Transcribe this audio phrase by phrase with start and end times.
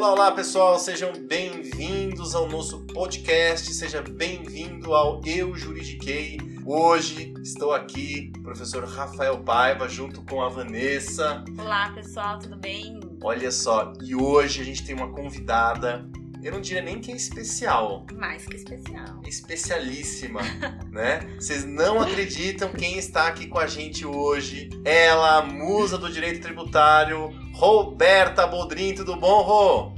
[0.00, 6.38] Olá, olá pessoal, sejam bem-vindos ao nosso podcast, seja bem-vindo ao Eu Juridiquei.
[6.64, 11.44] Hoje estou aqui, professor Rafael Paiva, junto com a Vanessa.
[11.58, 12.98] Olá pessoal, tudo bem?
[13.22, 16.08] Olha só, e hoje a gente tem uma convidada
[16.42, 18.06] eu não diria nem que é especial.
[18.14, 19.20] Mais que especial.
[19.26, 20.40] Especialíssima,
[20.90, 21.20] né?
[21.38, 24.70] Vocês não acreditam quem está aqui com a gente hoje.
[24.82, 27.30] Ela, a musa do direito tributário,
[27.60, 28.94] Roberta Bodrin.
[28.94, 29.92] Tudo bom, Rô?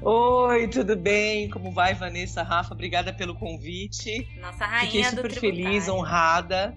[0.00, 1.50] Oi, tudo bem?
[1.50, 2.72] Como vai, Vanessa, Rafa?
[2.72, 4.26] Obrigada pelo convite.
[4.40, 6.74] Nossa rainha Fiquei super feliz, honrada.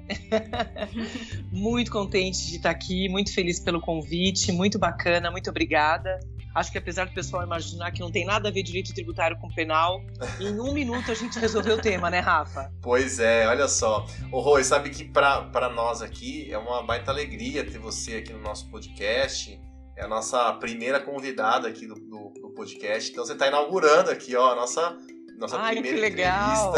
[1.50, 6.20] muito contente de estar aqui, muito feliz pelo convite, muito bacana, muito obrigada.
[6.54, 9.48] Acho que apesar do pessoal imaginar que não tem nada a ver direito tributário com
[9.48, 10.02] penal,
[10.42, 12.70] em um minuto a gente resolveu o tema, né, Rafa?
[12.82, 14.06] Pois é, olha só.
[14.30, 18.42] Ô, Rui, sabe que para nós aqui é uma baita alegria ter você aqui no
[18.42, 19.69] nosso podcast.
[20.00, 23.12] É a nossa primeira convidada aqui do, do, do podcast.
[23.12, 24.98] Então você está inaugurando aqui, ó, a nossa,
[25.38, 26.74] nossa Ai, primeira que legal.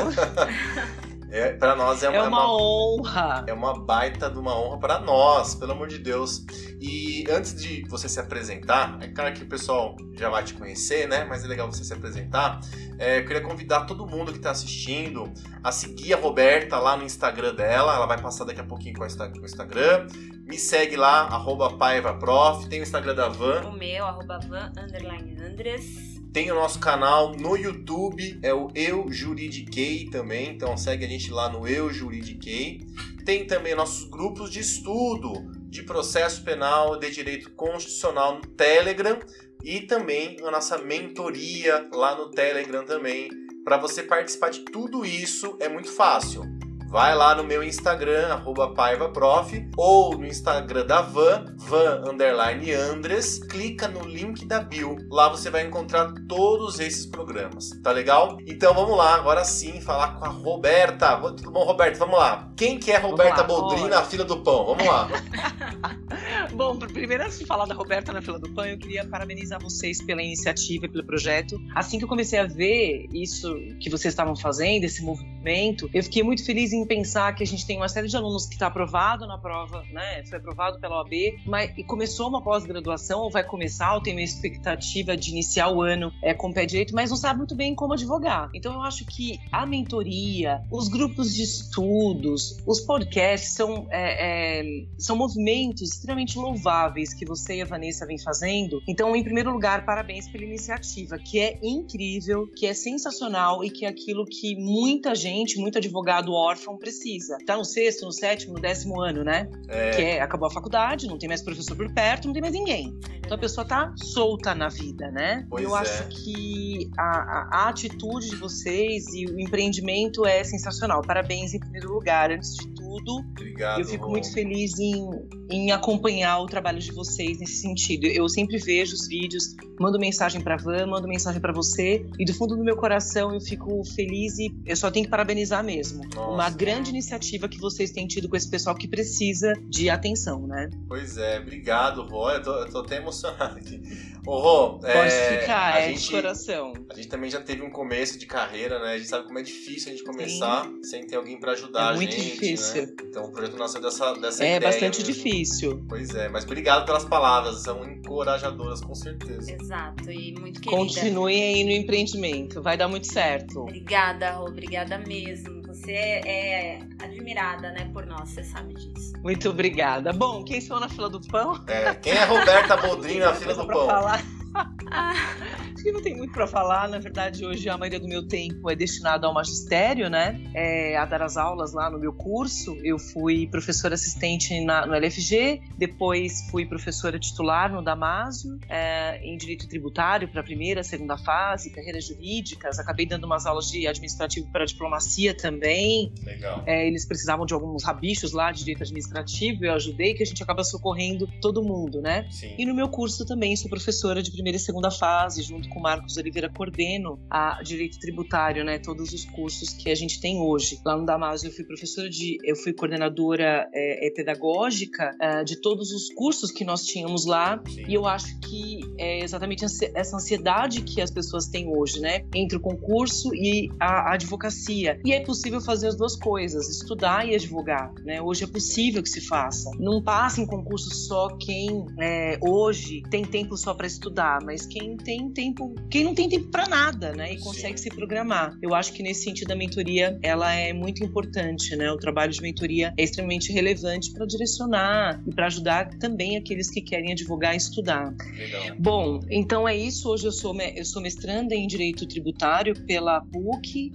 [1.32, 3.46] É, para nós é, é uma, é uma, honra.
[3.48, 6.46] É uma baita de uma honra para nós, pelo amor de Deus.
[6.80, 11.08] E antes de você se apresentar, é claro que o pessoal já vai te conhecer,
[11.08, 11.24] né?
[11.24, 12.60] Mas é legal você se apresentar.
[13.00, 15.32] É, eu queria convidar todo mundo que está assistindo
[15.64, 17.96] a seguir a Roberta lá no Instagram dela.
[17.96, 20.08] Ela vai passar daqui a pouquinho com o Instagram.
[20.46, 22.68] Me segue lá, arroba paivaprof.
[22.68, 23.62] Tem o Instagram da Van.
[23.70, 26.21] O meu, arroba van, underline Andres.
[26.34, 31.30] Tem o nosso canal no YouTube, é o Eu Juridiquei também, então segue a gente
[31.30, 32.80] lá no Eu Juridiquei.
[33.26, 35.34] Tem também nossos grupos de estudo
[35.70, 39.20] de processo penal de direito constitucional no Telegram
[39.62, 43.30] e também a nossa mentoria lá no Telegram também.
[43.66, 46.61] Para você participar de tudo isso é muito fácil
[46.92, 53.40] vai lá no meu Instagram, arroba paivaprof, ou no Instagram da Van, Van underline Andres,
[53.40, 54.98] clica no link da bio.
[55.10, 58.38] Lá você vai encontrar todos esses programas, tá legal?
[58.46, 61.16] Então vamos lá, agora sim, falar com a Roberta.
[61.16, 61.98] Tudo bom, Roberta?
[61.98, 62.52] Vamos lá.
[62.58, 64.66] Quem que é Roberta Boldrin na fila do pão?
[64.66, 65.08] Vamos lá.
[66.54, 70.02] bom, primeiro antes de falar da Roberta na fila do pão, eu queria parabenizar vocês
[70.02, 71.58] pela iniciativa e pelo projeto.
[71.76, 76.24] Assim que eu comecei a ver isso que vocês estavam fazendo, esse movimento, eu fiquei
[76.24, 78.68] muito feliz em em pensar que a gente tem uma série de alunos que está
[78.68, 80.24] aprovado na prova, né?
[80.26, 81.12] Foi aprovado pela OAB,
[81.46, 85.82] mas e começou uma pós-graduação, ou vai começar, ou tem uma expectativa de iniciar o
[85.82, 88.50] ano é, com o pé direito, mas não sabe muito bem como advogar.
[88.54, 94.86] Então eu acho que a mentoria, os grupos de estudos, os podcasts são, é, é,
[94.98, 98.82] são movimentos extremamente louváveis que você e a Vanessa vêm fazendo.
[98.88, 103.86] Então, em primeiro lugar, parabéns pela iniciativa, que é incrível, que é sensacional e que
[103.86, 107.38] é aquilo que muita gente, muito advogado órfão precisa.
[107.46, 109.50] Tá no sexto, no sétimo, no décimo ano, né?
[109.68, 109.92] É.
[109.92, 112.98] Que é, acabou a faculdade, não tem mais professor por perto, não tem mais ninguém.
[113.18, 115.46] Então a pessoa tá solta na vida, né?
[115.50, 115.80] Pois eu é.
[115.80, 121.02] acho que a, a, a, atitude de vocês e o empreendimento é sensacional.
[121.02, 123.20] Parabéns em primeiro lugar, antes de tudo.
[123.32, 123.80] Obrigado.
[123.80, 125.10] Eu fico muito feliz em,
[125.52, 128.08] em acompanhar o trabalho de vocês nesse sentido.
[128.08, 132.34] Eu sempre vejo os vídeos, mando mensagem para Van, mando mensagem para você e do
[132.34, 136.04] fundo do meu coração eu fico feliz e eu só tenho que parabenizar mesmo.
[136.16, 136.32] Nossa.
[136.32, 140.70] Uma grande iniciativa que vocês têm tido com esse pessoal que precisa de atenção, né?
[140.88, 142.30] Pois é, obrigado, Rô.
[142.30, 143.82] Eu tô, eu tô até emocionado aqui.
[144.26, 146.74] Ô, Rô, Pode é, ficar, é gente, de coração.
[146.90, 148.94] A gente também já teve um começo de carreira, né?
[148.94, 150.84] A gente sabe como é difícil a gente começar Sim.
[150.84, 152.28] sem ter alguém para ajudar é a muito gente.
[152.28, 152.86] Muito difícil.
[152.86, 152.94] Né?
[153.04, 154.58] Então o projeto nasceu dessa, dessa é ideia.
[154.58, 155.14] É bastante mesmo.
[155.14, 155.86] difícil.
[155.90, 159.52] Pois é, mas obrigado pelas palavras, são encorajadoras, com certeza.
[159.52, 160.82] Exato, e muito querida.
[160.82, 163.62] Continuem aí no empreendimento, vai dar muito certo.
[163.62, 165.61] Obrigada, Rô, obrigada mesmo.
[165.82, 169.14] Você é, admirada, né, por nós, você sabe disso.
[169.24, 170.14] Muito obrigada.
[170.14, 171.60] Bom, quem são na fila do pão?
[171.66, 173.88] É, quem é Roberta Bodrin na fila do pão?
[173.88, 174.22] Falar.
[175.82, 176.88] Acho que não tem muito para falar.
[176.88, 180.40] Na verdade, hoje a maioria do meu tempo é destinado ao magistério, né?
[180.54, 182.78] É, a dar as aulas lá no meu curso.
[182.84, 189.36] Eu fui professora assistente na, no LFG, depois fui professora titular no Damásio, é, em
[189.36, 192.78] direito tributário para a primeira, segunda fase, carreiras jurídicas.
[192.78, 196.14] Acabei dando umas aulas de administrativo para diplomacia também.
[196.24, 196.62] Legal.
[196.68, 200.44] É, eles precisavam de alguns rabichos lá de direito administrativo, eu ajudei, que a gente
[200.44, 202.28] acaba socorrendo todo mundo, né?
[202.30, 202.54] Sim.
[202.56, 205.82] E no meu curso também sou professora de primeira e segunda fase, junto com o
[205.82, 208.80] Marcos Oliveira, coordeno a direito tributário, né?
[208.80, 210.80] Todos os cursos que a gente tem hoje.
[210.86, 215.60] Lá no Damaso eu fui professora de, eu fui coordenadora é, é, pedagógica é, de
[215.62, 217.62] todos os cursos que nós tínhamos lá.
[217.68, 217.86] Sim.
[217.88, 222.26] E eu acho que é exatamente essa ansiedade que as pessoas têm hoje, né?
[222.36, 225.00] Entre o concurso e a, a advocacia.
[225.06, 228.22] E é possível fazer as duas coisas, estudar e advogar, né?
[228.22, 229.72] Hoje é possível que se faça.
[229.80, 234.98] Não passa em concurso só quem é, hoje tem tempo só para estudar, mas quem
[234.98, 237.34] tem tempo, quem não tem tempo para nada, né?
[237.34, 237.90] E consegue Sim.
[237.90, 238.58] se programar.
[238.62, 241.92] Eu acho que nesse sentido a mentoria ela é muito importante, né?
[241.92, 246.82] O trabalho de mentoria é extremamente relevante para direcionar e para ajudar também aqueles que
[246.82, 248.14] querem advogar e estudar.
[248.38, 248.76] Legal.
[248.78, 250.10] Bom, então é isso.
[250.10, 253.92] Hoje eu sou eu sou mestranda em direito tributário pela PUC.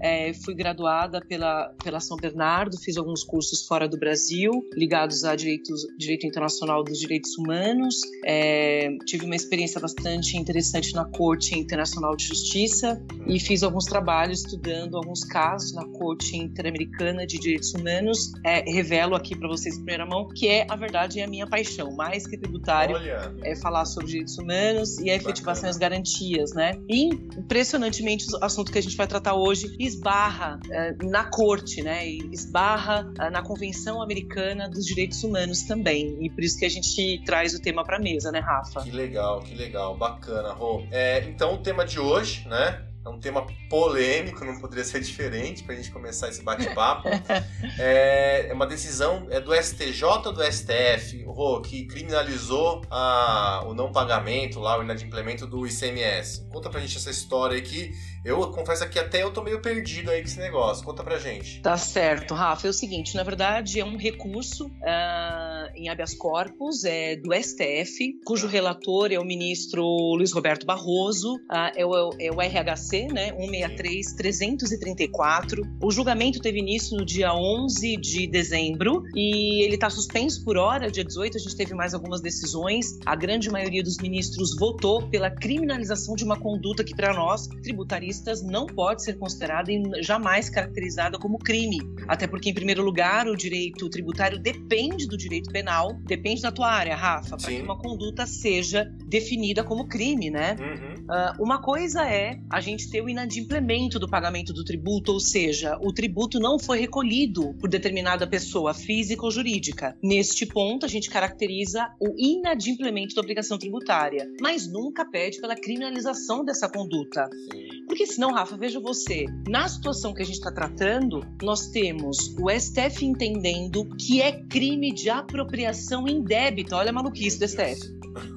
[0.00, 5.34] É, fui graduada pela, pela São Bernardo, fiz alguns cursos fora do Brasil, ligados a
[5.34, 7.96] direito, direito internacional dos direitos humanos.
[8.24, 14.40] É, tive uma experiência bastante interessante na Corte Internacional de Justiça e fiz alguns trabalhos
[14.40, 18.32] estudando alguns casos na Corte Interamericana de Direitos Humanos.
[18.44, 21.46] É, revelo aqui para vocês em primeira mão que é, a verdade, é a minha
[21.46, 23.34] paixão, mais que tributário, Olha.
[23.42, 26.72] é falar sobre direitos humanos e a efetivação das garantias, né?
[26.88, 32.06] E, impressionantemente, o assunto que a gente vai tratar hoje esbarra uh, na corte, né?
[32.06, 36.16] E esbarra uh, na Convenção Americana dos Direitos Humanos também.
[36.24, 38.82] E por isso que a gente traz o tema para mesa, né, Rafa?
[38.82, 40.86] Que legal, que legal, bacana, Rô.
[40.90, 42.84] É, então, o tema de hoje, né?
[43.08, 47.08] É um tema polêmico, não poderia ser diferente para a gente começar esse bate-papo.
[47.78, 53.72] é, é, uma decisão é do STJ ou do STF, Rô, que criminalizou a, o
[53.72, 56.46] não pagamento, lá, o inadimplemento do ICMS.
[56.52, 57.92] Conta pra gente essa história aí que
[58.24, 60.84] eu confesso que até eu tô meio perdido aí com esse negócio.
[60.84, 61.60] Conta pra gente.
[61.60, 62.66] Tá certo, Rafa.
[62.66, 68.20] É o seguinte, na verdade, é um recurso uh, em habeas corpus é do STF,
[68.24, 68.52] cujo tá.
[68.52, 75.62] relator é o ministro Luiz Roberto Barroso, uh, é, o, é o RHC, né, 163-334.
[75.82, 80.90] O julgamento teve início no dia 11 de dezembro e ele está suspenso por hora.
[80.90, 82.98] Dia 18 a gente teve mais algumas decisões.
[83.06, 88.07] A grande maioria dos ministros votou pela criminalização de uma conduta que, para nós, tributaria
[88.44, 91.78] não pode ser considerada e jamais caracterizada como crime.
[92.06, 96.70] Até porque, em primeiro lugar, o direito tributário depende do direito penal, depende da tua
[96.70, 100.56] área, Rafa, para que uma conduta seja definida como crime, né?
[100.58, 101.04] Uhum.
[101.04, 105.78] Uh, uma coisa é a gente ter o inadimplemento do pagamento do tributo, ou seja,
[105.80, 109.96] o tributo não foi recolhido por determinada pessoa, física ou jurídica.
[110.02, 116.44] Neste ponto, a gente caracteriza o inadimplemento da obrigação tributária, mas nunca pede pela criminalização
[116.44, 117.28] dessa conduta.
[117.52, 117.77] Sim.
[117.88, 122.50] Porque senão, Rafa, veja você, na situação que a gente está tratando, nós temos o
[122.50, 127.80] STF entendendo que é crime de apropriação indébita, olha a maluquice do STF,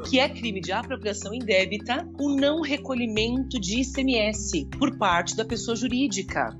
[0.09, 5.75] que é crime de apropriação indébita o não recolhimento de ICMS por parte da pessoa
[5.75, 6.57] jurídica.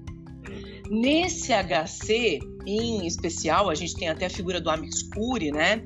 [0.90, 5.84] Nesse HC, em especial, a gente tem até a figura do amicus curiae, né?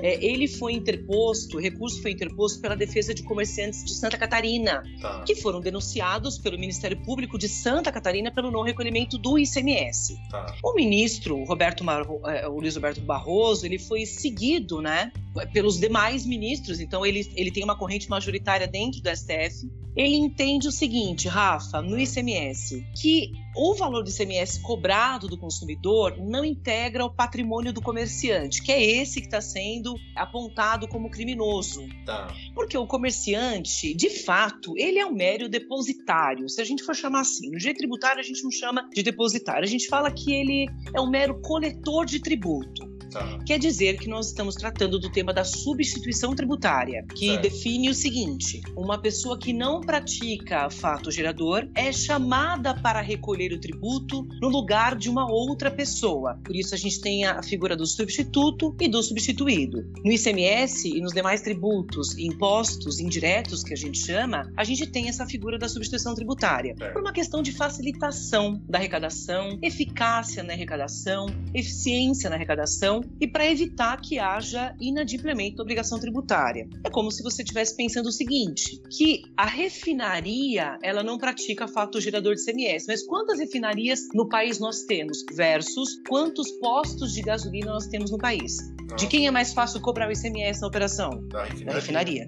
[0.00, 4.82] É, ele foi interposto, o recurso foi interposto pela defesa de comerciantes de Santa Catarina,
[5.00, 5.22] tá.
[5.24, 10.16] que foram denunciados pelo Ministério Público de Santa Catarina pelo não recolhimento do ICMS.
[10.30, 10.54] Tá.
[10.62, 12.06] O ministro Roberto Mar...
[12.26, 15.12] É, o Luiz Roberto Barroso, ele foi seguido, né,
[15.52, 16.80] pelos demais ministros.
[16.80, 19.70] Então ele, ele tem uma corrente majoritária dentro do STF.
[19.96, 26.15] Ele entende o seguinte, Rafa, no ICMS, que o valor do ICMS cobrado do consumidor
[26.18, 31.86] não integra o patrimônio do comerciante, que é esse que está sendo apontado como criminoso.
[32.04, 32.32] Tá.
[32.54, 36.48] Porque o comerciante, de fato, ele é um mero depositário.
[36.48, 39.64] Se a gente for chamar assim, no direito tributário a gente não chama de depositário,
[39.64, 42.95] a gente fala que ele é um mero coletor de tributo.
[43.16, 43.38] Tá.
[43.46, 47.42] Quer dizer que nós estamos tratando do tema da substituição tributária, que certo.
[47.42, 53.60] define o seguinte: uma pessoa que não pratica fato gerador é chamada para recolher o
[53.60, 56.38] tributo no lugar de uma outra pessoa.
[56.44, 59.90] Por isso a gente tem a figura do substituto e do substituído.
[60.04, 64.86] No ICMS e nos demais tributos e impostos indiretos que a gente chama, a gente
[64.86, 66.74] tem essa figura da substituição tributária.
[66.74, 73.50] Por uma questão de facilitação da arrecadação, eficácia na arrecadação, eficiência na arrecadação e para
[73.50, 76.68] evitar que haja inadimplemento da obrigação tributária.
[76.84, 82.00] É como se você estivesse pensando o seguinte, que a refinaria, ela não pratica fato
[82.00, 87.72] gerador de CMS, mas quantas refinarias no país nós temos versus quantos postos de gasolina
[87.72, 88.56] nós temos no país?
[88.96, 91.10] De quem é mais fácil cobrar o ICMS na operação?
[91.28, 91.66] Da refinaria.
[91.66, 92.26] Da refinaria.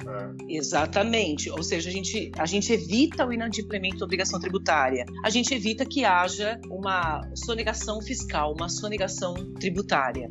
[0.48, 0.56] É.
[0.56, 1.50] Exatamente.
[1.50, 5.06] Ou seja, a gente, a gente evita o inadimplemento da obrigação tributária.
[5.24, 10.30] A gente evita que haja uma sonegação fiscal, uma sonegação tributária.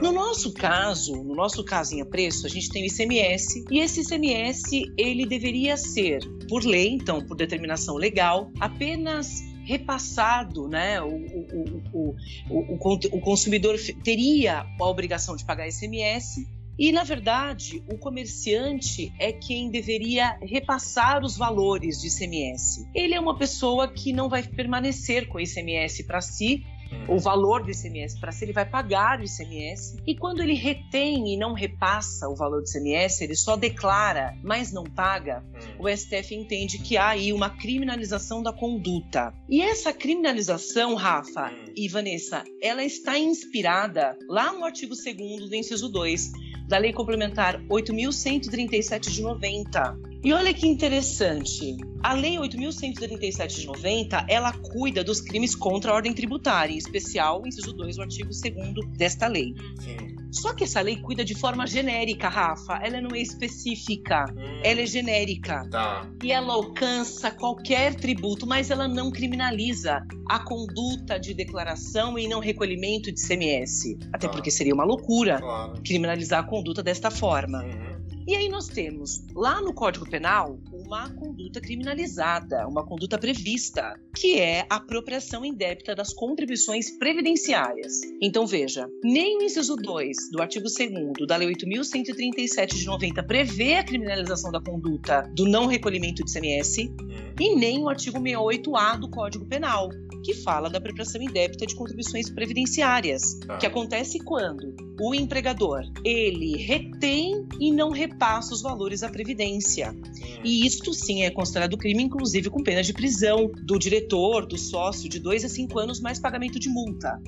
[0.00, 4.00] No nosso caso, no nosso caso em apreço, a gente tem o ICMS e esse
[4.00, 11.00] ICMS ele deveria ser, por lei, então por determinação legal, apenas repassado, né?
[11.00, 12.14] O, o,
[12.50, 12.74] o,
[13.12, 16.46] o, consumidor teria a obrigação de pagar ICMS
[16.78, 22.88] e, na verdade, o comerciante é quem deveria repassar os valores de ICMS.
[22.94, 26.64] Ele é uma pessoa que não vai permanecer com ICMS para si,
[27.08, 29.96] o valor do ICMS para si, ele vai pagar o ICMS.
[30.06, 34.72] E quando ele retém e não repassa o valor do ICMS, ele só declara, mas
[34.72, 35.44] não paga,
[35.78, 35.84] hum.
[35.84, 39.34] o STF entende que há aí uma criminalização da conduta.
[39.48, 41.72] E essa criminalização, Rafa hum.
[41.76, 46.32] e Vanessa, ela está inspirada lá no artigo 2 do inciso 2
[46.68, 50.13] da Lei Complementar 8.137 de 90.
[50.24, 55.94] E olha que interessante, a Lei 8.137 de 90, ela cuida dos crimes contra a
[55.94, 59.54] ordem tributária, em especial o inciso 2 do artigo 2 desta lei.
[59.80, 60.16] Sim.
[60.32, 62.80] Só que essa lei cuida de forma genérica, Rafa.
[62.82, 64.60] Ela não é específica, hum.
[64.64, 65.68] ela é genérica.
[65.70, 66.10] Tá.
[66.22, 72.40] E ela alcança qualquer tributo, mas ela não criminaliza a conduta de declaração e não
[72.40, 73.96] recolhimento de CMS.
[74.12, 74.32] Até tá.
[74.32, 75.82] porque seria uma loucura claro.
[75.84, 77.62] criminalizar a conduta desta forma.
[77.62, 77.93] Uhum.
[78.26, 84.40] E aí nós temos lá no Código Penal uma conduta criminalizada, uma conduta prevista, que
[84.40, 88.00] é a apropriação indébita das contribuições previdenciárias.
[88.22, 93.74] Então veja, nem o inciso 2 do artigo 2 da Lei 8.137 de 90 prevê
[93.74, 97.34] a criminalização da conduta do não recolhimento de CMS, uhum.
[97.38, 99.90] e nem o artigo 68A do Código Penal,
[100.24, 103.58] que fala da apropriação indébita de contribuições previdenciárias, ah.
[103.58, 109.94] que acontece quando o empregador ele retém e não repassa os valores à previdência.
[110.42, 115.08] E isto sim é considerado crime, inclusive com pena de prisão do diretor, do sócio,
[115.08, 117.20] de dois a cinco anos mais pagamento de multa.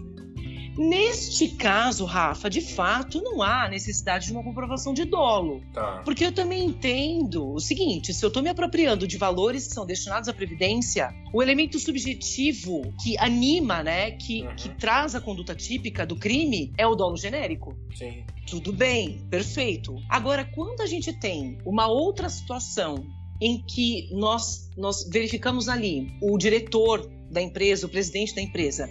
[0.77, 5.63] Neste caso, Rafa, de fato, não há necessidade de uma comprovação de dolo.
[5.73, 6.03] Tá.
[6.05, 9.87] Porque eu também entendo o seguinte: se eu estou me apropriando de valores que são
[9.87, 14.57] destinados à Previdência, o elemento subjetivo que anima, né, que, uhum.
[14.57, 17.75] que traz a conduta típica do crime é o dolo genérico.
[17.95, 18.25] Sim.
[18.47, 19.97] Tudo bem, perfeito.
[20.09, 23.07] Agora, quando a gente tem uma outra situação
[23.41, 28.89] em que nós, nós verificamos ali o diretor da empresa, o presidente da empresa,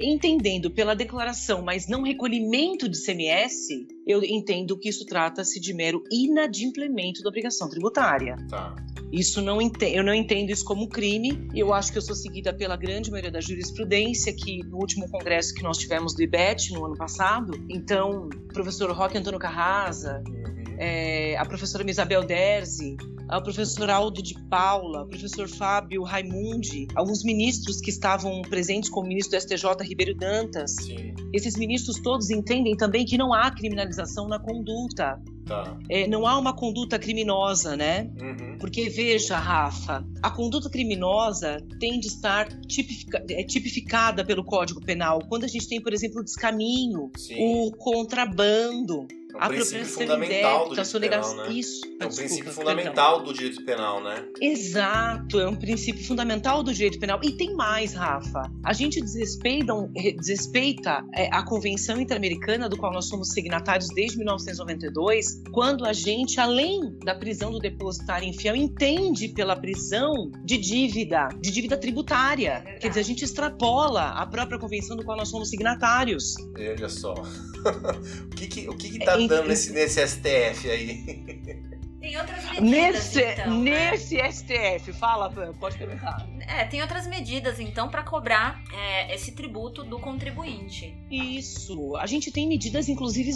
[0.00, 3.68] entendendo pela declaração, mas não recolhimento de CMS,
[4.06, 8.36] eu entendo que isso trata-se de mero inadimplemento da obrigação tributária.
[8.48, 8.74] Tá.
[9.12, 11.48] Isso não eu não entendo isso como crime.
[11.54, 15.54] Eu acho que eu sou seguida pela grande maioria da jurisprudência que no último congresso
[15.54, 20.57] que nós tivemos do IBET no ano passado, então, professor Roque Antônio Carrasa, uhum.
[20.78, 22.96] É, a professora Isabel Derzi,
[23.30, 29.06] o professor Aldo de Paula, o professor Fábio Raimundi, alguns ministros que estavam presentes, como
[29.06, 30.76] o ministro do STJ Ribeiro Dantas.
[30.76, 31.14] Sim.
[31.32, 35.20] Esses ministros todos entendem também que não há criminalização na conduta.
[35.44, 35.78] Tá.
[35.88, 38.10] É, não há uma conduta criminosa, né?
[38.20, 38.58] Uhum.
[38.58, 45.20] Porque, veja, Rafa, a conduta criminosa tem de estar tipifica, é, tipificada pelo Código Penal.
[45.26, 47.36] Quando a gente tem, por exemplo, o descaminho, Sim.
[47.40, 51.48] o contrabando, é um a princípio fundamental do direito penal, né?
[51.50, 51.80] Isso.
[52.00, 53.24] É um princípio fundamental perdão.
[53.24, 54.24] do direito penal, né?
[54.40, 57.20] Exato, é um princípio fundamental do direito penal.
[57.22, 58.50] E tem mais, Rafa.
[58.64, 59.74] A gente desrespeita,
[60.16, 66.40] desrespeita é, a Convenção Interamericana, do qual nós somos signatários desde 1992, quando a gente,
[66.40, 72.62] além da prisão do depositário infiel, entende pela prisão de dívida, de dívida tributária.
[72.64, 76.34] É Quer dizer, a gente extrapola a própria convenção do qual nós somos signatários.
[76.56, 77.14] Olha só.
[78.32, 81.78] o que que, o que, que tá dando nesse, nesse STF aí?
[82.00, 82.70] Tem outras medidas.
[82.70, 83.90] Nesse, então, né?
[83.90, 84.30] nesse né?
[84.30, 86.26] STF, fala, pode perguntar.
[86.46, 90.96] É, tem outras medidas, então, para cobrar é, esse tributo do contribuinte.
[91.10, 91.96] Isso.
[91.96, 93.32] A gente tem medidas, inclusive,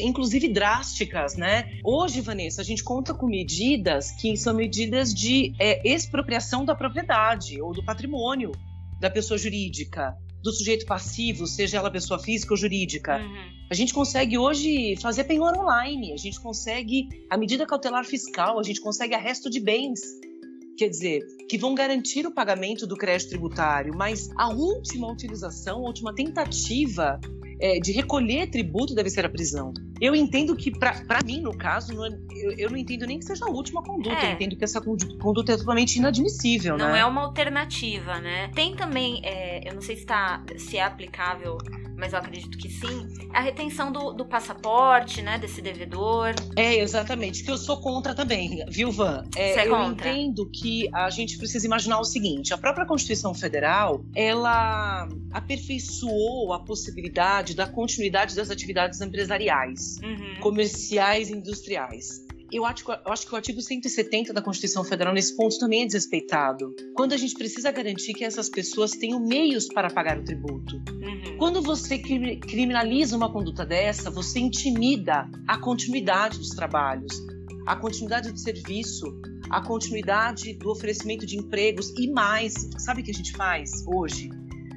[0.00, 1.78] inclusive drásticas, né?
[1.82, 7.60] Hoje, Vanessa, a gente conta com medidas que são medidas de é, expropriação da propriedade
[7.60, 8.52] ou do patrimônio
[9.00, 13.16] da pessoa jurídica do sujeito passivo, seja ela pessoa física ou jurídica.
[13.16, 13.50] Uhum.
[13.70, 18.62] A gente consegue hoje fazer penhor online, a gente consegue a medida cautelar fiscal, a
[18.62, 20.00] gente consegue arresto de bens.
[20.76, 25.86] Quer dizer, que vão garantir o pagamento do crédito tributário, mas a última utilização, a
[25.86, 27.18] última tentativa
[27.64, 29.72] é, de recolher tributo deve ser a prisão.
[29.98, 33.24] Eu entendo que, para mim, no caso, não, é, eu, eu, não entendo nem que
[33.24, 34.14] seja a última conduta.
[34.14, 34.26] É.
[34.26, 37.00] Eu entendo que essa conduta é totalmente inadmissível, não né?
[37.00, 38.50] é uma alternativa, né?
[38.54, 41.56] Tem também, é, eu não sei se, tá, se é aplicável
[42.04, 46.34] mas eu acredito que sim, é a retenção do, do passaporte, né, desse devedor.
[46.54, 49.24] É, exatamente, que eu sou contra também, viu, Van?
[49.34, 50.10] É, Você é eu contra?
[50.10, 56.58] entendo que a gente precisa imaginar o seguinte, a própria Constituição Federal, ela aperfeiçoou a
[56.60, 60.40] possibilidade da continuidade das atividades empresariais, Uhum.
[60.40, 62.22] comerciais e industriais.
[62.54, 65.86] Eu acho, eu acho que o artigo 170 da Constituição Federal, nesse ponto, também é
[65.86, 66.72] desrespeitado.
[66.94, 70.76] Quando a gente precisa garantir que essas pessoas tenham meios para pagar o tributo.
[70.76, 71.36] Uhum.
[71.36, 77.12] Quando você crimi- criminaliza uma conduta dessa, você intimida a continuidade dos trabalhos,
[77.66, 79.06] a continuidade do serviço,
[79.50, 82.54] a continuidade do oferecimento de empregos e mais.
[82.78, 84.30] Sabe o que a gente faz hoje?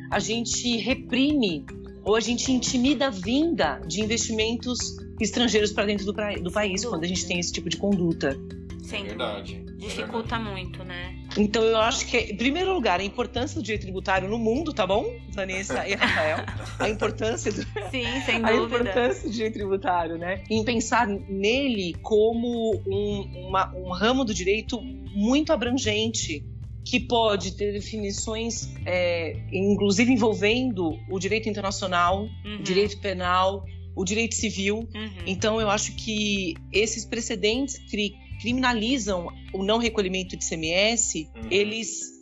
[0.10, 1.63] A gente reprime
[2.03, 6.83] ou a gente intimida a vinda de investimentos estrangeiros para dentro do, pra- do país
[6.86, 8.38] quando a gente tem esse tipo de conduta.
[8.83, 9.25] Sem dúvida.
[9.25, 9.63] Verdade.
[9.77, 11.13] Dificulta muito, né?
[11.38, 14.88] Então eu acho que, em primeiro lugar, a importância do direito tributário no mundo, tá
[14.88, 16.38] bom, Vanessa e Rafael?
[16.79, 18.79] A importância do, Sim, sem a dúvida.
[18.79, 20.43] importância do direito tributário, né?
[20.50, 26.43] Em pensar nele como um, uma- um ramo do direito muito abrangente,
[26.86, 32.55] que pode ter definições, é, inclusive envolvendo o direito internacional, Uhum.
[32.59, 33.65] o direito penal,
[33.98, 34.88] o direito civil.
[34.96, 35.10] Uhum.
[35.25, 41.48] Então, eu acho que esses precedentes que criminalizam o não recolhimento de CMS, Uhum.
[41.50, 42.16] eles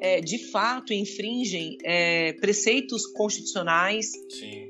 [0.00, 4.10] é, de fato infringem é, preceitos constitucionais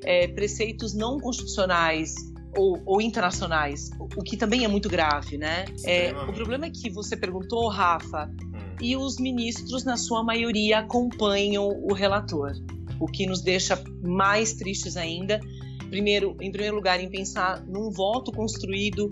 [0.03, 2.13] é, preceitos não constitucionais
[2.55, 5.65] ou, ou internacionais, o, que também é muito grave, né?
[5.83, 8.75] É, o problema é que você perguntou, Rafa, Hum.
[8.79, 12.51] e os ministros, na sua maioria, acompanham o relator,
[12.99, 15.39] o que nos deixa mais tristes ainda.
[15.93, 19.07] Primeiro, em primeiro lugar, em pensar num voto construído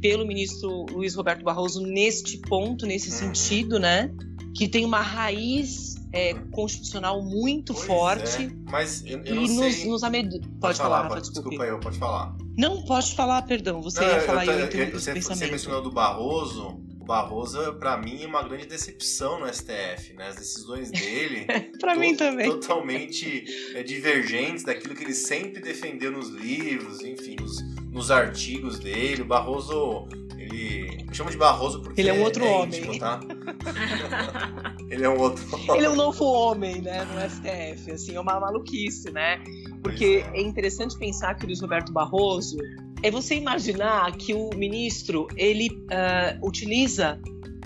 [0.00, 3.32] pelo ministro Luiz Roberto Barroso neste ponto, nesse Uhum.
[3.32, 4.12] sentido, né?
[4.52, 9.64] Que tem uma raiz é, constitucional muito Pois forte é, Mas eu, eu e não
[9.64, 9.88] nos, sei.
[9.88, 10.40] nos amed...
[10.60, 11.50] Pode, falar, Rafa, pode, desculpe.
[11.50, 12.36] desculpa eu, pode falar.
[12.58, 13.80] Não, pode falar, perdão.
[13.80, 16.80] Você Não, ia eu falar e eu eu- interrompi o você, mencionou do Barroso.
[17.04, 20.28] O Barroso, pra mim, é uma grande decepção no STF, né?
[20.28, 21.44] As decisões dele
[21.78, 22.48] to- mim também.
[22.48, 23.44] totalmente
[23.74, 27.60] é, divergentes daquilo que ele sempre defendeu nos livros, enfim, nos,
[27.92, 29.20] nos artigos dele.
[29.20, 30.08] O Barroso,
[30.38, 31.04] ele.
[31.06, 32.80] Eu chamo de Barroso porque Ele é um outro homem.
[32.80, 33.20] íntimo, tá?
[34.90, 35.66] ele é um outro homem.
[35.76, 39.42] Ele é um novo homem, né, no STF, assim, é uma maluquice, né?
[39.82, 40.38] Porque é.
[40.38, 42.56] é interessante pensar que o Luiz Roberto Barroso
[43.04, 47.20] é você imaginar que o ministro ele ah, utiliza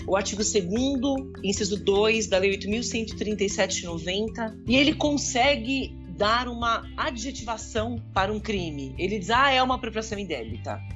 [0.05, 8.31] o artigo 2 inciso 2 da Lei 8.137/90 e ele consegue dar uma adjetivação para
[8.31, 8.93] um crime.
[8.97, 10.79] Ele diz, ah, é uma apropriação indébita.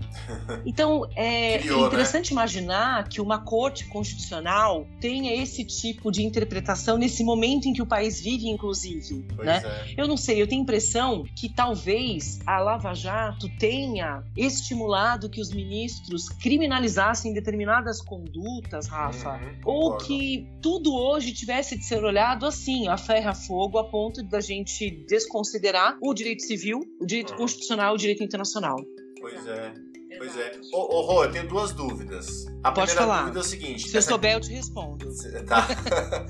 [0.66, 1.88] Então, é Criou, né?
[1.88, 7.82] interessante imaginar que uma corte constitucional tenha esse tipo de interpretação nesse momento em que
[7.82, 9.62] o país vive, inclusive, Pois né?
[9.66, 9.94] é.
[9.98, 15.42] Eu não sei, eu tenho a impressão que talvez a Lava Jato tenha estimulado que
[15.42, 19.32] os ministros criminalizassem determinadas condutas, Rafa.
[19.32, 23.84] Uhum, Ou que tudo hoje tivesse de ser olhado assim, a ferro a fogo, a
[23.84, 27.38] ponto da gente desconsiderar o direito civil, o direito Uhum.
[27.38, 28.78] constitucional e o direito internacional.
[29.22, 29.74] Pois é.
[30.18, 30.52] Pois é.
[30.72, 32.46] Ô, ô Rô, eu tenho duas dúvidas.
[32.64, 33.20] A Pode primeira falar.
[33.24, 33.90] dúvida é o seguinte.
[33.90, 35.06] Se eu souber, eu te respondo.
[35.46, 35.68] Tá.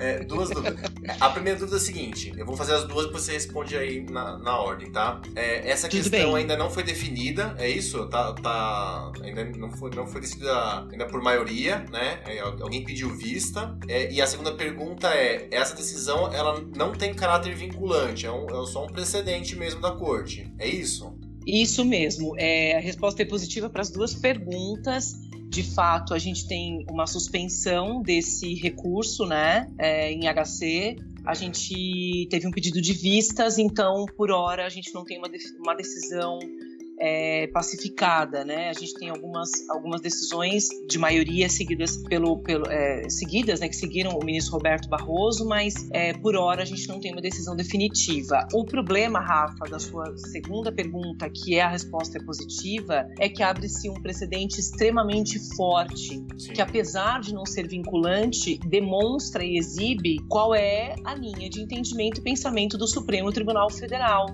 [0.00, 0.78] É, duas dúvidas.
[1.20, 4.04] A primeira dúvida é a seguinte: eu vou fazer as duas e você responde aí
[4.04, 5.20] na, na ordem, tá?
[5.34, 6.36] É, essa Tudo questão bem.
[6.42, 8.06] ainda não foi definida, é isso?
[8.08, 10.52] Tá, tá, ainda não foi, não foi decidida
[10.90, 12.20] ainda por maioria, né?
[12.26, 13.76] É, alguém pediu vista.
[13.88, 18.46] É, e a segunda pergunta é: essa decisão ela não tem caráter vinculante, é, um-
[18.46, 20.52] é só um precedente mesmo da corte.
[20.58, 21.18] É isso?
[21.46, 22.34] Isso mesmo.
[22.36, 25.14] É, a resposta é positiva para as duas perguntas.
[25.48, 30.96] De fato, a gente tem uma suspensão desse recurso, né, é, em HC.
[31.24, 35.28] A gente teve um pedido de vistas, então, por hora, a gente não tem uma,
[35.60, 36.38] uma decisão
[36.98, 38.70] é, pacificada, né?
[38.70, 43.76] A gente tem algumas, algumas decisões de maioria seguidas pelo, pelo é, seguidas, né, que
[43.76, 47.54] seguiram o ministro Roberto Barroso, mas é, por hora a gente não tem uma decisão
[47.54, 48.46] definitiva.
[48.52, 53.42] O problema, Rafa, da sua segunda pergunta, que é a resposta é positiva, é que
[53.42, 56.52] abre-se um precedente extremamente forte Sim.
[56.54, 62.20] que apesar de não ser vinculante, demonstra e exibe qual é a linha de entendimento
[62.20, 64.26] e pensamento do Supremo Tribunal Federal,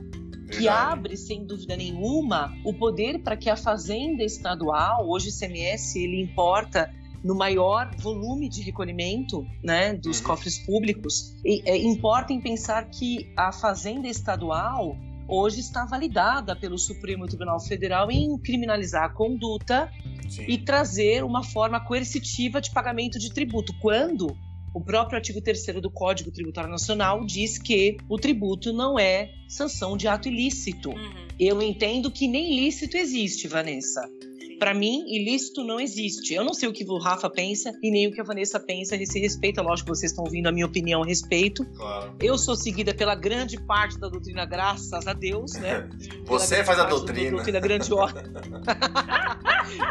[0.59, 5.97] que abre, sem dúvida nenhuma, o poder para que a fazenda estadual, hoje o CMS,
[5.97, 6.91] ele importa
[7.25, 10.27] no maior volume de recolhimento né, dos Uhum.
[10.27, 14.97] cofres públicos, e, é, importa em pensar que a fazenda estadual
[15.29, 19.91] hoje está validada pelo Supremo Tribunal Federal em criminalizar a conduta
[20.29, 20.45] Sim.
[20.49, 24.37] e trazer uma forma coercitiva de pagamento de tributo, quando
[24.75, 29.97] o próprio artigo 3 do Código Tributário Nacional diz que o tributo não é sanção
[29.97, 30.91] de ato ilícito.
[30.91, 31.29] Uhum.
[31.39, 34.09] Eu entendo que nem lícito existe, Vanessa.
[34.63, 36.35] Para mim, ilícito não existe.
[36.35, 38.95] Eu não sei o que o Rafa pensa e nem o que a Vanessa pensa
[38.95, 39.59] a esse respeito.
[39.59, 41.65] É lógico que vocês estão ouvindo a minha opinião a respeito.
[41.75, 42.15] Claro.
[42.21, 45.91] Eu sou seguida pela grande parte da doutrina, graças a Deus, né?
[46.27, 47.31] Você faz a doutrina.
[47.31, 48.23] Da doutrina grandiosa.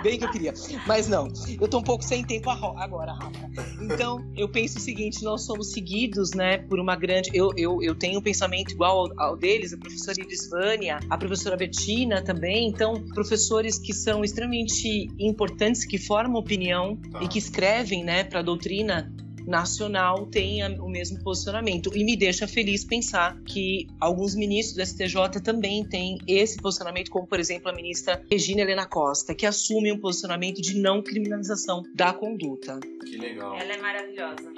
[0.03, 0.53] Bem que eu queria.
[0.87, 1.27] Mas não,
[1.59, 3.51] eu tô um pouco sem tempo agora, Rafa.
[3.81, 7.29] Então, eu penso o seguinte: nós somos seguidos, né, por uma grande.
[7.33, 11.17] Eu, eu, eu tenho um pensamento igual ao, ao deles, a professora Iris Vânia, a
[11.17, 12.67] professora Bettina também.
[12.67, 17.23] Então, professores que são extremamente extremamente importantes que formam opinião tá.
[17.23, 19.11] e que escrevem né, para a doutrina
[19.47, 21.91] nacional tenha o mesmo posicionamento.
[21.95, 27.25] E me deixa feliz pensar que alguns ministros do STJ também têm esse posicionamento, como,
[27.25, 32.13] por exemplo, a ministra Regina Helena Costa, que assume um posicionamento de não criminalização da
[32.13, 32.79] conduta.
[33.03, 33.55] Que legal.
[33.55, 34.53] Ela é maravilhosa.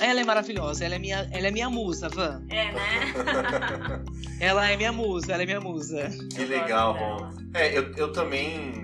[0.00, 2.42] Ela é maravilhosa, ela é minha, ela é minha musa, Van.
[2.50, 4.02] É, né?
[4.40, 6.10] ela é minha musa, ela é minha musa.
[6.34, 7.30] Que legal, Ron.
[7.54, 8.83] É, eu, eu também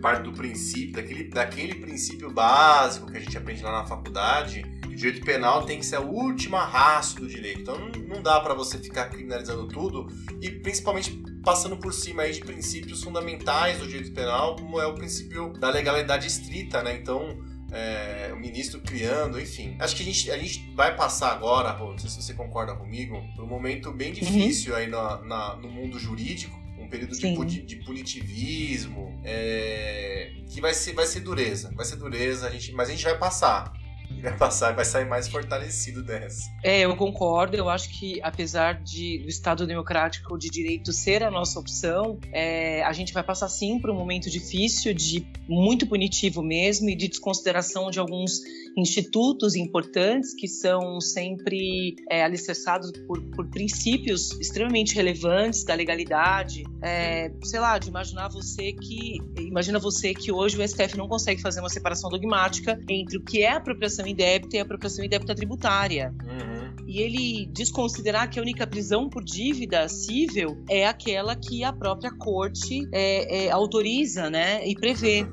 [0.00, 4.88] parte do princípio, daquele, daquele princípio básico que a gente aprende lá na faculdade, que
[4.88, 7.60] o direito penal tem que ser a última raça do direito.
[7.60, 10.06] Então não, não dá para você ficar criminalizando tudo
[10.40, 14.94] e principalmente passando por cima aí de princípios fundamentais do direito penal, como é o
[14.94, 16.94] princípio da legalidade estrita, né?
[16.94, 17.38] Então,
[17.70, 19.76] é, o ministro criando, enfim.
[19.78, 23.22] Acho que a gente, a gente vai passar agora, não sei se você concorda comigo,
[23.34, 24.14] por um momento bem uhum.
[24.14, 24.78] difícil uhum.
[24.78, 26.57] aí na, na, no mundo jurídico,
[26.88, 32.48] um período de, de, punitivismo, é, que vai ser, vai ser dureza, vai ser dureza,
[32.48, 33.72] a gente, mas a gente vai passar
[34.20, 36.50] vai passar, vai sair mais fortalecido dessa.
[36.62, 37.56] É, eu concordo.
[37.56, 42.82] Eu acho que apesar de do Estado democrático de direito ser a nossa opção, é,
[42.82, 47.08] a gente vai passar sim por um momento difícil, de muito punitivo mesmo e de
[47.08, 48.40] desconsideração de alguns
[48.76, 56.64] institutos importantes que são sempre é, alicerçados por, por, princípios extremamente relevantes da legalidade.
[56.82, 61.40] É, sei lá, de imaginar você que imagina você que hoje o STF não consegue
[61.40, 66.14] fazer uma separação dogmática entre o que é apropriação indébita e apropriação indébita tributária.
[66.22, 66.86] Uhum.
[66.86, 72.10] E ele desconsiderar que a única prisão por dívida cível é aquela que a própria
[72.10, 75.26] corte é, é, autoriza, né, e prevê.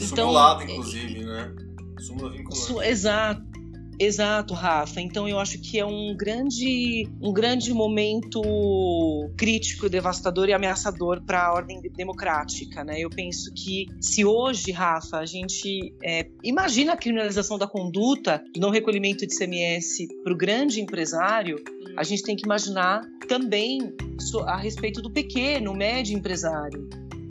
[0.00, 1.54] Então, Simulado, inclusive, né?
[1.98, 2.88] Súmula vinculante.
[2.88, 3.47] Exato.
[4.00, 5.00] Exato, Rafa.
[5.00, 8.40] Então eu acho que é um grande, um grande momento
[9.36, 13.00] crítico, devastador e ameaçador para a ordem democrática, né?
[13.00, 18.60] Eu penso que se hoje, Rafa, a gente é, imagina a criminalização da conduta do
[18.60, 21.56] não recolhimento de CMS para o grande empresário,
[21.96, 23.92] a gente tem que imaginar também
[24.46, 26.88] a respeito do pequeno, médio empresário.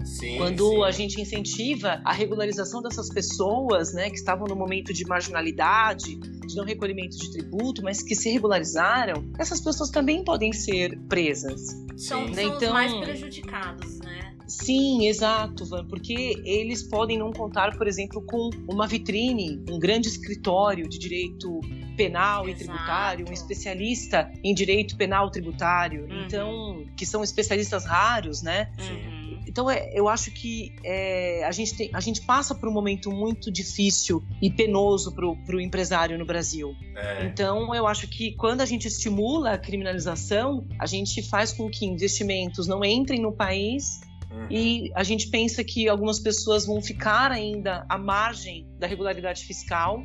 [0.07, 0.83] Sim, Quando sim.
[0.83, 6.55] a gente incentiva a regularização dessas pessoas, né, que estavam no momento de marginalidade, de
[6.55, 11.61] não recolhimento de tributo, mas que se regularizaram, essas pessoas também podem ser presas.
[11.97, 12.43] São, né?
[12.43, 14.33] são então, os mais prejudicados, né?
[14.47, 20.07] Sim, exato, Van, porque eles podem não contar, por exemplo, com uma vitrine, um grande
[20.07, 21.59] escritório de direito
[21.97, 22.49] penal Exato.
[22.49, 26.25] e tributário, um especialista em direito penal tributário, uhum.
[26.25, 28.71] então que são especialistas raros, né?
[28.79, 29.16] Uhum.
[29.47, 33.09] Então, é, eu acho que é, a, gente tem, a gente passa por um momento
[33.11, 36.75] muito difícil e penoso para o empresário no Brasil.
[36.95, 37.25] É.
[37.25, 41.85] Então, eu acho que quando a gente estimula a criminalização, a gente faz com que
[41.85, 44.47] investimentos não entrem no país Uhum.
[44.51, 50.03] E a gente pensa que algumas pessoas vão ficar ainda à margem da regularidade fiscal,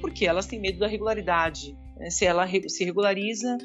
[0.00, 1.76] porque elas têm medo da regularidade.
[2.02, 2.10] Né?
[2.10, 3.56] Se ela se regulariza,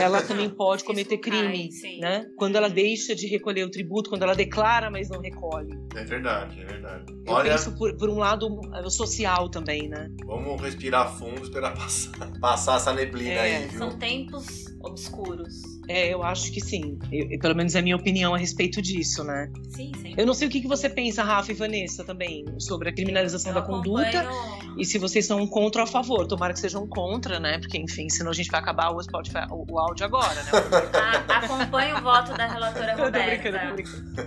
[0.00, 2.30] ela também pode cometer crime, né?
[2.36, 5.76] Quando ela deixa de recolher o tributo, quando ela declara, mas não recolhe.
[5.96, 7.12] É verdade, é verdade.
[7.26, 10.08] Eu Olha, penso por, por um lado social também, né?
[10.24, 13.78] Vamos respirar fundo, esperar passar, passar essa neblina é, aí, viu?
[13.78, 15.79] São tempos obscuros.
[15.90, 17.00] É, eu acho que sim.
[17.10, 19.50] Eu, pelo menos é a minha opinião a respeito disso, né?
[19.70, 20.14] Sim, sim.
[20.16, 23.50] Eu não sei o que, que você pensa, Rafa e Vanessa, também, sobre a criminalização
[23.50, 24.24] eu da conduta.
[24.78, 26.28] E se vocês são contra ou a favor.
[26.28, 27.58] Tomara que sejam contra, né?
[27.58, 30.50] Porque, enfim, senão a gente vai acabar o, Spotify, o, o áudio agora, né?
[31.28, 33.48] acompanhe o voto da relatora Roberta.
[33.48, 34.22] Eu tô brincando, tô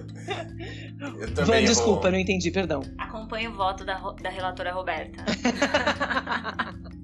[1.05, 1.21] brincando.
[1.21, 2.11] Eu também Van, desculpa, vou...
[2.11, 2.81] não entendi, perdão.
[2.97, 5.23] Acompanhe o voto da, da relatora Roberta.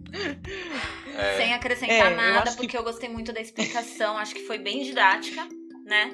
[1.15, 1.37] É...
[1.37, 2.77] Sem acrescentar é, nada, eu porque que...
[2.77, 5.47] eu gostei muito da explicação, acho que foi bem didática,
[5.85, 6.11] né?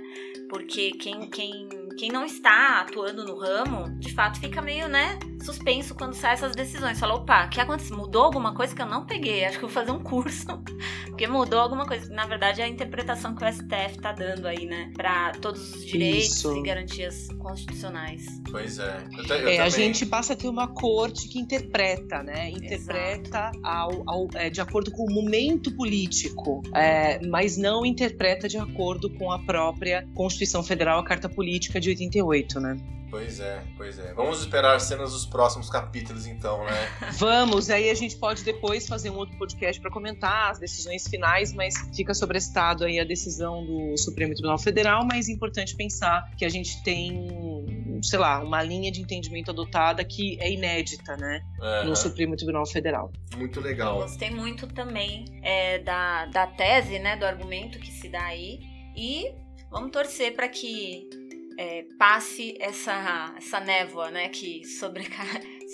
[0.49, 5.95] Porque quem, quem, quem não está atuando no ramo, de fato fica meio, né, suspenso
[5.95, 6.99] quando saem essas decisões.
[6.99, 7.95] Fala, opa, o que aconteceu?
[7.95, 9.45] Mudou alguma coisa que eu não peguei?
[9.45, 10.45] Acho que eu vou fazer um curso.
[11.05, 12.13] Porque mudou alguma coisa.
[12.13, 14.91] Na verdade, é a interpretação que o STF tá dando aí, né?
[14.95, 16.57] Pra todos os direitos Isso.
[16.57, 18.25] e garantias constitucionais.
[18.51, 18.97] Pois é.
[19.29, 22.49] Eu, eu é a gente passa a ter uma corte que interpreta, né?
[22.49, 28.57] Interpreta ao, ao, é, de acordo com o momento político, é, mas não interpreta de
[28.57, 32.77] acordo com a própria Constituição Federal, a Carta Política de 88, né?
[33.15, 34.13] Pois é, pois é.
[34.13, 36.73] Vamos esperar cenas dos próximos capítulos, então, né?
[37.17, 41.53] Vamos, aí a gente pode depois fazer um outro podcast para comentar as decisões finais,
[41.53, 46.43] mas fica sobrestado aí a decisão do Supremo Tribunal Federal, mas é importante pensar que
[46.43, 51.41] a gente tem, sei lá, uma linha de entendimento adotada que é inédita, né?
[51.57, 51.89] Uhum.
[51.91, 53.13] No Supremo Tribunal Federal.
[53.37, 53.95] Muito legal.
[53.95, 58.59] Eu gostei muito também é, da, da tese, né, do argumento que se dá aí.
[58.93, 59.31] E
[59.71, 61.07] vamos torcer para que
[61.57, 65.07] é, passe essa, essa névoa, né, que, sobre,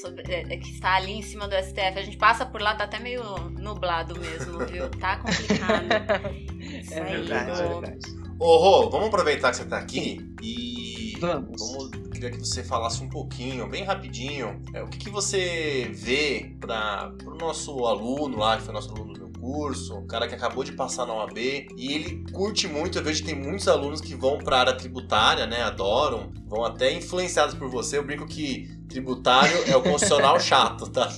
[0.01, 1.97] sobre é, que está ali em cima do STF.
[1.97, 4.89] A gente passa por lá, tá até meio nublado mesmo, viu?
[4.89, 5.85] Tá complicado.
[6.81, 8.21] Isso é verdade, é verdade.
[8.39, 11.59] Ô, Rô, vamos aproveitar que você tá aqui e vamos.
[11.59, 16.55] vamos queria que você falasse um pouquinho, bem rapidinho, é, o que, que você vê
[16.59, 20.71] para o nosso aluno lá, que foi nosso aluno curso, um cara que acabou de
[20.73, 22.99] passar na OAB e ele curte muito.
[22.99, 25.63] Eu vejo que tem muitos alunos que vão para a área tributária, né?
[25.63, 27.97] Adoram, vão até influenciados por você.
[27.97, 31.09] Eu brinco que tributário é o constitucional chato, tá?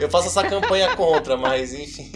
[0.00, 2.10] Eu faço essa campanha contra, mas enfim.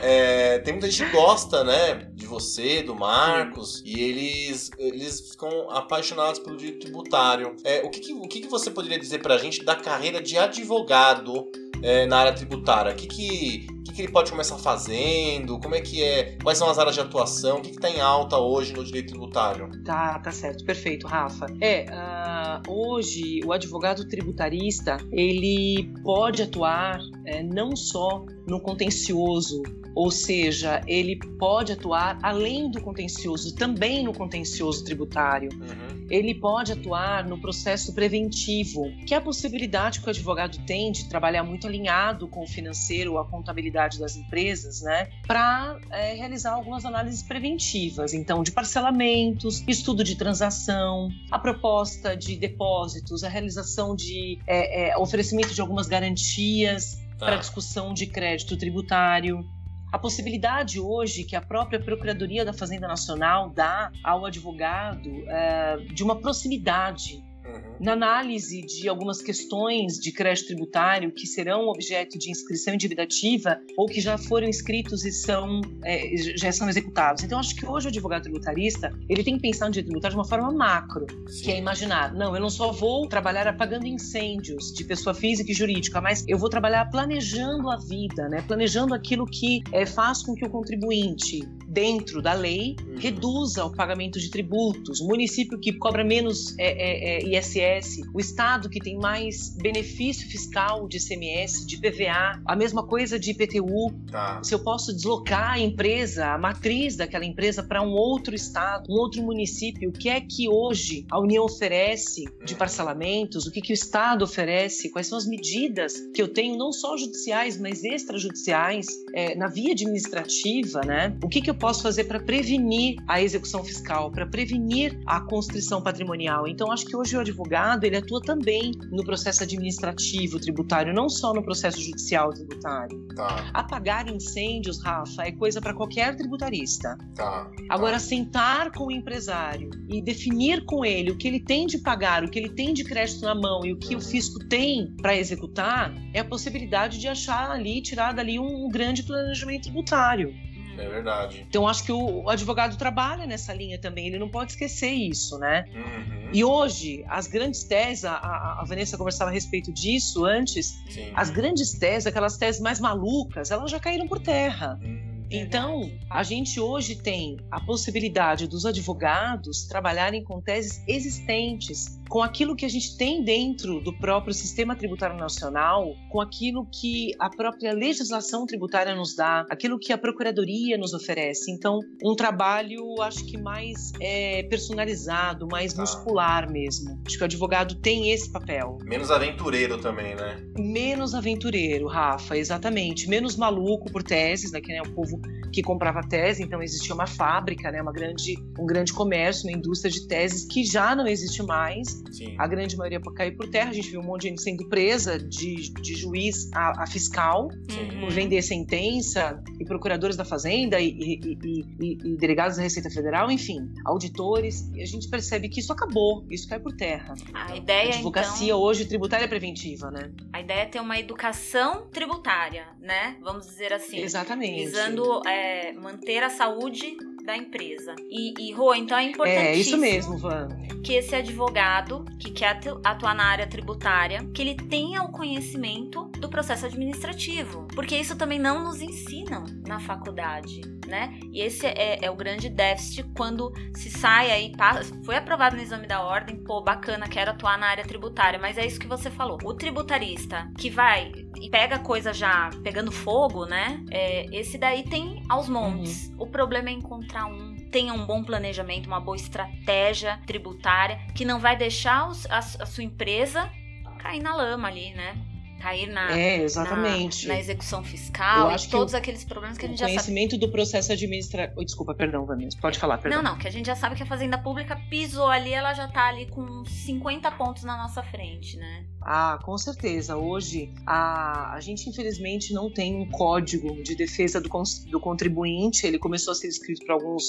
[0.00, 5.70] É, tem muita gente que gosta, né, de você, do Marcos, e eles, eles ficam
[5.70, 7.56] apaixonados pelo direito tributário.
[7.64, 10.36] É, o que, que, o que, que você poderia dizer pra gente da carreira de
[10.36, 11.50] advogado
[11.82, 12.92] é, na área tributária?
[12.92, 15.58] O que, que, que, ele pode começar fazendo?
[15.58, 16.36] Como é que é?
[16.42, 17.58] Quais são as áreas de atuação?
[17.58, 19.70] O que está em alta hoje no direito tributário?
[19.84, 20.64] Tá, tá certo.
[20.64, 21.46] Perfeito, Rafa.
[21.60, 29.62] É, uh, hoje o advogado tributarista, ele pode atuar é, não só no contencioso,
[29.94, 35.50] ou seja, ele pode atuar além do contencioso, também no contencioso tributário.
[35.52, 36.06] Uhum.
[36.10, 41.08] Ele pode atuar no processo preventivo, que é a possibilidade que o advogado tem de
[41.08, 46.84] trabalhar muito alinhado com o financeiro, a contabilidade das empresas, né, para é, realizar algumas
[46.84, 54.38] análises preventivas, então de parcelamentos, estudo de transação, a proposta de depósitos, a realização de
[54.46, 57.26] é, é, oferecimento de algumas garantias tá.
[57.26, 59.44] para discussão de crédito tributário.
[59.92, 66.02] A possibilidade hoje que a própria Procuradoria da Fazenda Nacional dá ao advogado é, de
[66.02, 67.73] uma proximidade Uhum.
[67.80, 73.86] Na análise de algumas questões de crédito tributário que serão objeto de inscrição individativa ou
[73.86, 77.22] que já foram inscritos e são, é, já são executados.
[77.24, 80.18] Então, acho que hoje o advogado tributarista ele tem que pensar no direito tributário de
[80.18, 81.42] uma forma macro, Sim.
[81.42, 85.54] que é imaginar, não, eu não só vou trabalhar apagando incêndios de pessoa física e
[85.54, 88.42] jurídica, mas eu vou trabalhar planejando a vida, né?
[88.46, 91.40] planejando aquilo que é, faz com que o contribuinte
[91.74, 92.94] dentro da lei, uhum.
[92.98, 95.00] reduza o pagamento de tributos.
[95.00, 100.86] O município que cobra menos é, é, ISS, o estado que tem mais benefício fiscal
[100.88, 103.92] de CMS, de PVA, a mesma coisa de IPTU.
[104.10, 104.42] Tá.
[104.42, 108.94] Se eu posso deslocar a empresa, a matriz daquela empresa para um outro estado, um
[108.94, 112.58] outro município, o que é que hoje a União oferece de uhum.
[112.58, 116.72] parcelamentos, o que, que o Estado oferece, quais são as medidas que eu tenho, não
[116.72, 121.16] só judiciais, mas extrajudiciais, é, na via administrativa, né?
[121.22, 125.82] O que, que eu posso fazer para prevenir a execução fiscal, para prevenir a constrição
[125.82, 126.46] patrimonial.
[126.46, 127.53] Então, acho que hoje o advogado
[127.86, 133.06] ele atua também no processo administrativo tributário, não só no processo judicial tributário.
[133.14, 133.50] Tá.
[133.52, 136.96] Apagar incêndios, Rafa, é coisa para qualquer tributarista.
[137.14, 137.50] Tá.
[137.68, 137.98] Agora, tá.
[138.00, 142.30] sentar com o empresário e definir com ele o que ele tem de pagar, o
[142.30, 144.00] que ele tem de crédito na mão e o que uhum.
[144.00, 148.68] o fisco tem para executar, é a possibilidade de achar ali, tirar dali um, um
[148.68, 150.34] grande planejamento tributário.
[150.78, 151.46] É verdade.
[151.48, 155.64] Então acho que o, advogado trabalha nessa linha também, ele não pode esquecer isso, né?
[155.74, 156.30] Uhum.
[156.32, 161.10] E hoje, as grandes teses, a, a, a, Vanessa conversava a respeito disso antes, Sim.
[161.14, 164.78] as grandes teses, aquelas teses mais malucas, elas já caíram por terra.
[164.82, 165.14] Uhum.
[165.30, 172.54] Então, a gente hoje tem a possibilidade dos advogados trabalharem com teses existentes, com aquilo
[172.54, 177.72] que a gente tem dentro do próprio sistema tributário nacional, com aquilo que a própria
[177.72, 181.50] legislação tributária nos dá, aquilo que a procuradoria nos oferece.
[181.50, 185.80] Então, um trabalho, acho que mais é, personalizado, mais tá.
[185.80, 187.02] muscular mesmo.
[187.04, 188.78] Acho que o advogado tem esse papel.
[188.84, 190.36] Menos aventureiro também, né?
[190.56, 193.08] Menos aventureiro, Rafa, exatamente.
[193.08, 194.60] Menos maluco por teses, né?
[194.60, 195.20] Que né, o povo
[195.54, 199.90] que comprava tese, então existia uma fábrica, né, uma grande, um grande comércio, uma indústria
[199.90, 202.02] de teses que já não existe mais.
[202.10, 202.34] Sim.
[202.38, 203.70] A grande maioria caiu por terra.
[203.70, 207.48] A gente viu um monte de gente sendo presa de, de juiz a, a fiscal
[207.70, 208.00] Sim.
[208.00, 212.90] por vender sentença e procuradores da Fazenda e, e- e- e- e delegados da Receita
[212.90, 214.68] Federal, enfim, auditores.
[214.74, 217.14] E a gente percebe que isso acabou, isso cai por terra.
[217.32, 220.10] A A ideia, advocacia então, hoje tributária é preventiva, né?
[220.32, 223.16] a ideia é ter uma educação tributária, né?
[223.22, 223.98] Vamos dizer assim.
[223.98, 224.64] Exatamente.
[224.64, 225.43] Visando é,
[225.80, 227.94] manter a saúde da empresa.
[228.10, 230.48] E, e Rô, então é importantíssimo É, isso mesmo, Van.
[230.84, 236.04] que esse advogado que quer atu- atuar na área tributária, que ele tenha o conhecimento
[236.18, 241.18] do processo administrativo, porque isso também não nos ensinam na faculdade, né?
[241.32, 245.62] E esse é, é o grande déficit quando se sai aí, pa- foi aprovado no
[245.62, 249.10] exame da ordem, pô, bacana, quero atuar na área tributária, mas é isso que você
[249.10, 249.38] falou.
[249.44, 251.10] O tributarista que vai
[251.40, 253.82] e pega a coisa já pegando fogo, né?
[253.90, 256.12] É, esse daí tem aos montes.
[256.18, 261.38] O problema é encontrar um tenha um bom planejamento, uma boa estratégia tributária que não
[261.40, 263.50] vai deixar os- a, a sua empresa
[263.98, 265.16] cair na lama ali, né?
[265.64, 267.26] Cair na, É, na, exatamente.
[267.26, 269.94] na execução Eu fiscal e todos o- aqueles problemas que a o gente já sabe.
[269.96, 271.58] conhecimento do processo administrativo.
[271.58, 272.58] Oh, desculpa, perdão, Vanessa.
[272.60, 273.22] Pode falar, perdão.
[273.22, 275.88] Não, não, que a gente já sabe que a Fazenda Pública pisou ali, ela já
[275.88, 278.84] tá ali com 50 pontos na nossa frente, né?
[279.00, 280.16] Ah, com certeza.
[280.16, 284.50] Hoje, a, a gente infelizmente não tem um código de defesa do,
[284.90, 285.86] do contribuinte.
[285.86, 287.24] Ele começou a ser escrito para alguns,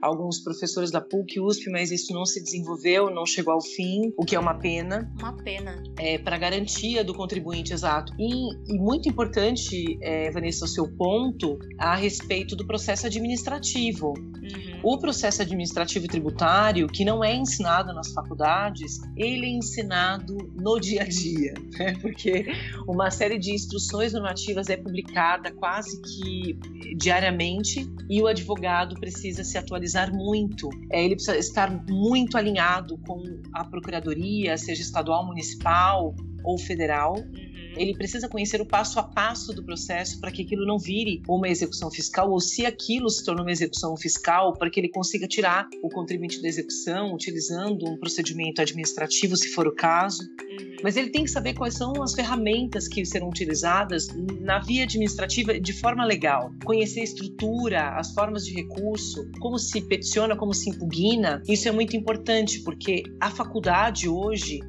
[0.00, 4.24] alguns professores da PUC USP, mas isso não se desenvolveu, não chegou ao fim, o
[4.24, 5.12] que é uma pena.
[5.18, 5.82] Uma pena.
[5.98, 8.12] É, para garantia do contribuinte, exato.
[8.18, 14.08] E, e muito importante, é, Vanessa, o seu ponto a respeito do processo administrativo.
[14.08, 14.69] Uhum.
[14.82, 21.02] O processo administrativo tributário, que não é ensinado nas faculdades, ele é ensinado no dia
[21.02, 21.94] a dia, né?
[22.00, 22.46] porque
[22.88, 26.58] uma série de instruções normativas é publicada quase que
[26.96, 30.70] diariamente e o advogado precisa se atualizar muito.
[30.90, 37.16] É, ele precisa estar muito alinhado com a procuradoria, seja estadual, municipal ou federal.
[37.16, 37.50] Uhum.
[37.76, 41.48] Ele precisa conhecer o passo a passo do processo para que aquilo não vire uma
[41.48, 45.68] execução fiscal, ou se aquilo se tornou uma execução fiscal, para que ele consiga tirar
[45.82, 50.22] o contribuinte da execução, utilizando um procedimento administrativo, se for o caso.
[50.22, 50.76] Uhum.
[50.82, 54.08] Mas ele tem que saber quais são as ferramentas que serão utilizadas
[54.40, 56.52] na via administrativa de forma legal.
[56.64, 61.42] Conhecer a estrutura, as formas de recurso, como se peticiona, como se impugna.
[61.48, 64.60] Isso é muito importante, porque a faculdade hoje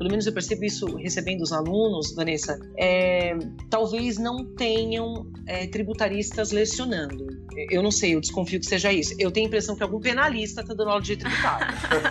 [0.00, 3.36] pelo menos eu percebo isso recebendo os alunos, Vanessa, é,
[3.68, 7.26] talvez não tenham é, tributaristas lecionando.
[7.68, 9.14] Eu não sei, eu desconfio que seja isso.
[9.18, 11.66] Eu tenho a impressão que algum penalista está dando aula de tributário.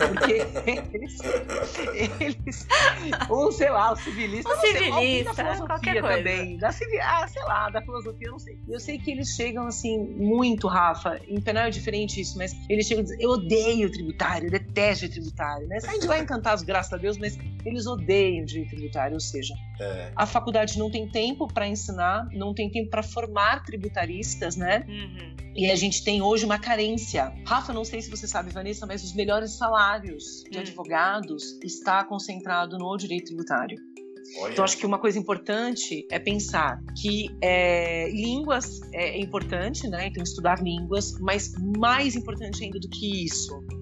[0.10, 0.34] Porque
[0.94, 1.18] eles,
[2.20, 2.68] eles.
[3.30, 4.48] Ou sei lá, o civilista.
[4.48, 6.18] Um não sei, civilista, da filosofia qualquer coisa.
[6.18, 6.58] também.
[6.58, 8.60] Da civil, ah, sei lá, da filosofia, eu não sei.
[8.68, 11.20] Eu sei que eles chegam assim, muito, Rafa.
[11.28, 15.10] Em penal é diferente isso, mas eles chegam e dizem: eu odeio tributário, eu detesto
[15.10, 15.68] tributário.
[15.68, 15.80] Né?
[15.80, 19.54] Saem de lá encantados, graças a Deus, mas eles odeiam o direito tributário, ou seja,
[19.80, 20.12] É.
[20.16, 24.86] a faculdade não tem tempo para ensinar, não tem tempo para formar tributaristas, né?
[24.88, 25.36] Uhum.
[25.56, 27.34] E a gente tem hoje uma carência.
[27.46, 30.62] Rafa, não sei se você sabe, Vanessa, mas os melhores salários de Hum.
[30.62, 33.78] advogados está concentrado no direito tributário.
[34.42, 34.52] Olha.
[34.52, 40.08] Então, acho que uma coisa importante é pensar que é, línguas é importante, né?
[40.08, 43.79] Então, estudar línguas, mas mais importante ainda do que isso Uhum.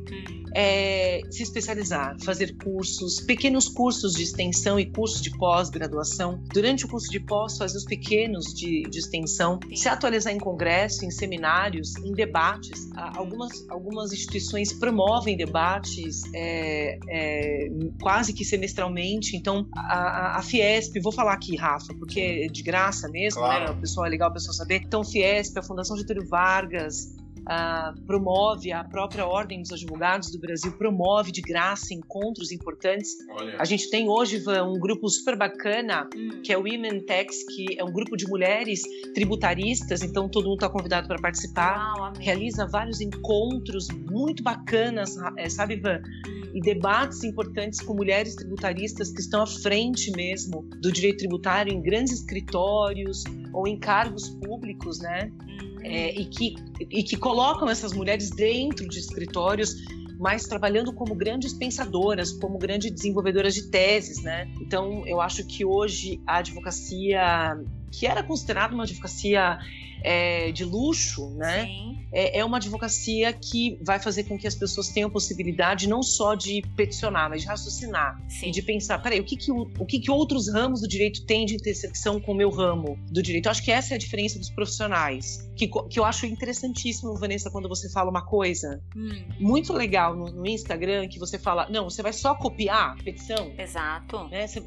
[0.55, 6.41] É se especializar, fazer cursos, pequenos cursos de extensão e cursos de pós-graduação.
[6.53, 9.75] Durante o curso de pós, fazer os pequenos de, de extensão, Sim.
[9.75, 12.89] se atualizar em congresso, em seminários, em debates.
[12.95, 17.69] Algumas, algumas instituições promovem debates é, é,
[18.01, 19.35] quase que semestralmente.
[19.35, 23.65] Então, a, a- a Fiesp, vou falar aqui, Rafa, porque é de graça mesmo, Claro.
[23.65, 23.71] né?
[23.71, 24.81] O pessoal é legal o pessoal saber.
[24.85, 30.71] Então, Fiesp, a Fundação Getúlio Vargas, ah, promove, a própria Ordem dos Advogados do Brasil
[30.73, 33.15] promove de graça encontros importantes.
[33.29, 33.55] Olha.
[33.59, 36.41] A gente tem hoje Ivan, um grupo super bacana Uhum.
[36.41, 38.81] que é o Women Tax, que é um grupo de mulheres
[39.13, 41.95] tributaristas, então todo mundo está convidado para participar.
[41.97, 42.13] Uau.
[42.19, 46.01] Realiza vários encontros muito bacanas, eh, sabe, Ivan?
[46.27, 46.51] Uhum.
[46.53, 51.81] E debates importantes com mulheres tributaristas que estão à frente mesmo do direito tributário em
[51.81, 53.23] grandes escritórios
[53.53, 55.31] ou em cargos públicos, né?
[55.47, 55.76] Uhum.
[55.87, 59.75] É, e, que, e que colocam essas mulheres dentro de escritórios,
[60.19, 64.51] mas trabalhando como grandes pensadoras, como grandes desenvolvedoras de teses, né?
[64.59, 67.57] Então, eu acho que hoje a advocacia
[67.91, 69.57] que era considerada uma advocacia
[70.03, 71.65] é, de luxo, né?
[71.65, 71.97] Sim.
[72.11, 76.35] É, é, uma advocacia que vai fazer com que as pessoas tenham possibilidade não só
[76.35, 78.47] de peticionar, mas de raciocinar Sim.
[78.47, 81.45] e de pensar, peraí, o que que, o, que que outros ramos do direito têm
[81.45, 83.47] de intersecção com o meu ramo do direito?
[83.47, 87.51] Eu acho que essa é a diferença dos profissionais, que, que eu acho interessantíssimo, Vanessa,
[87.51, 91.89] quando você fala uma coisa Hum, muito legal no, no Instagram, que você fala, não,
[91.89, 94.27] você vai só copiar a petição, exato.
[94.29, 94.47] né?
[94.47, 94.63] Você-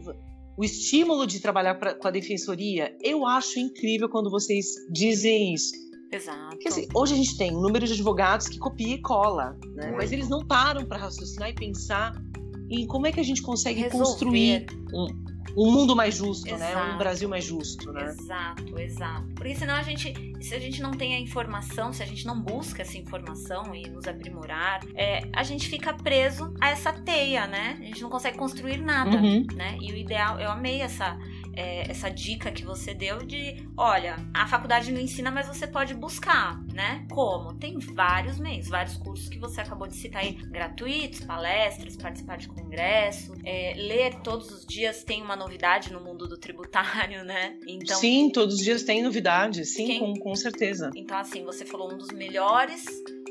[0.61, 5.73] o estímulo de trabalhar pra, com a defensoria, eu acho incrível quando vocês dizem isso.
[6.13, 6.51] Exato.
[6.51, 9.87] Porque assim, hoje a gente tem um número de advogados que copia e cola, né?
[9.87, 9.97] Muito.
[9.97, 12.13] mas eles não param para raciocinar e pensar
[12.69, 14.05] em como é que a gente consegue Resolver.
[14.05, 15.07] construir um,
[15.57, 16.71] um mundo mais justo, né?
[16.71, 16.95] Exato.
[16.95, 18.05] Um Brasil mais justo, né?
[18.05, 19.27] Exato, exato.
[19.35, 22.41] Porque senão a gente, se a gente não tem a informação, se a gente não
[22.41, 27.79] busca essa informação e nos aprimorar, é, a gente fica preso a essa teia, né?
[27.81, 29.45] A gente não consegue construir nada, Uhum.
[29.55, 29.77] né?
[29.81, 31.19] E o ideal, eu amei essa,
[31.55, 35.95] é, essa dica que você deu de, olha, a faculdade não ensina, mas você pode
[35.95, 37.07] buscar, né?
[37.11, 37.55] Como?
[37.55, 42.49] Tem vários meios, vários cursos que você acabou de citar aí, gratuitos, palestras, participar de
[42.49, 47.57] congresso, é, ler todos os dias tem uma novidade no mundo do tributário, né?
[47.67, 50.91] Então, sim, todos os dias tem novidade, sim, Quem- com, com certeza.
[50.95, 52.85] então assim, você falou um dos melhores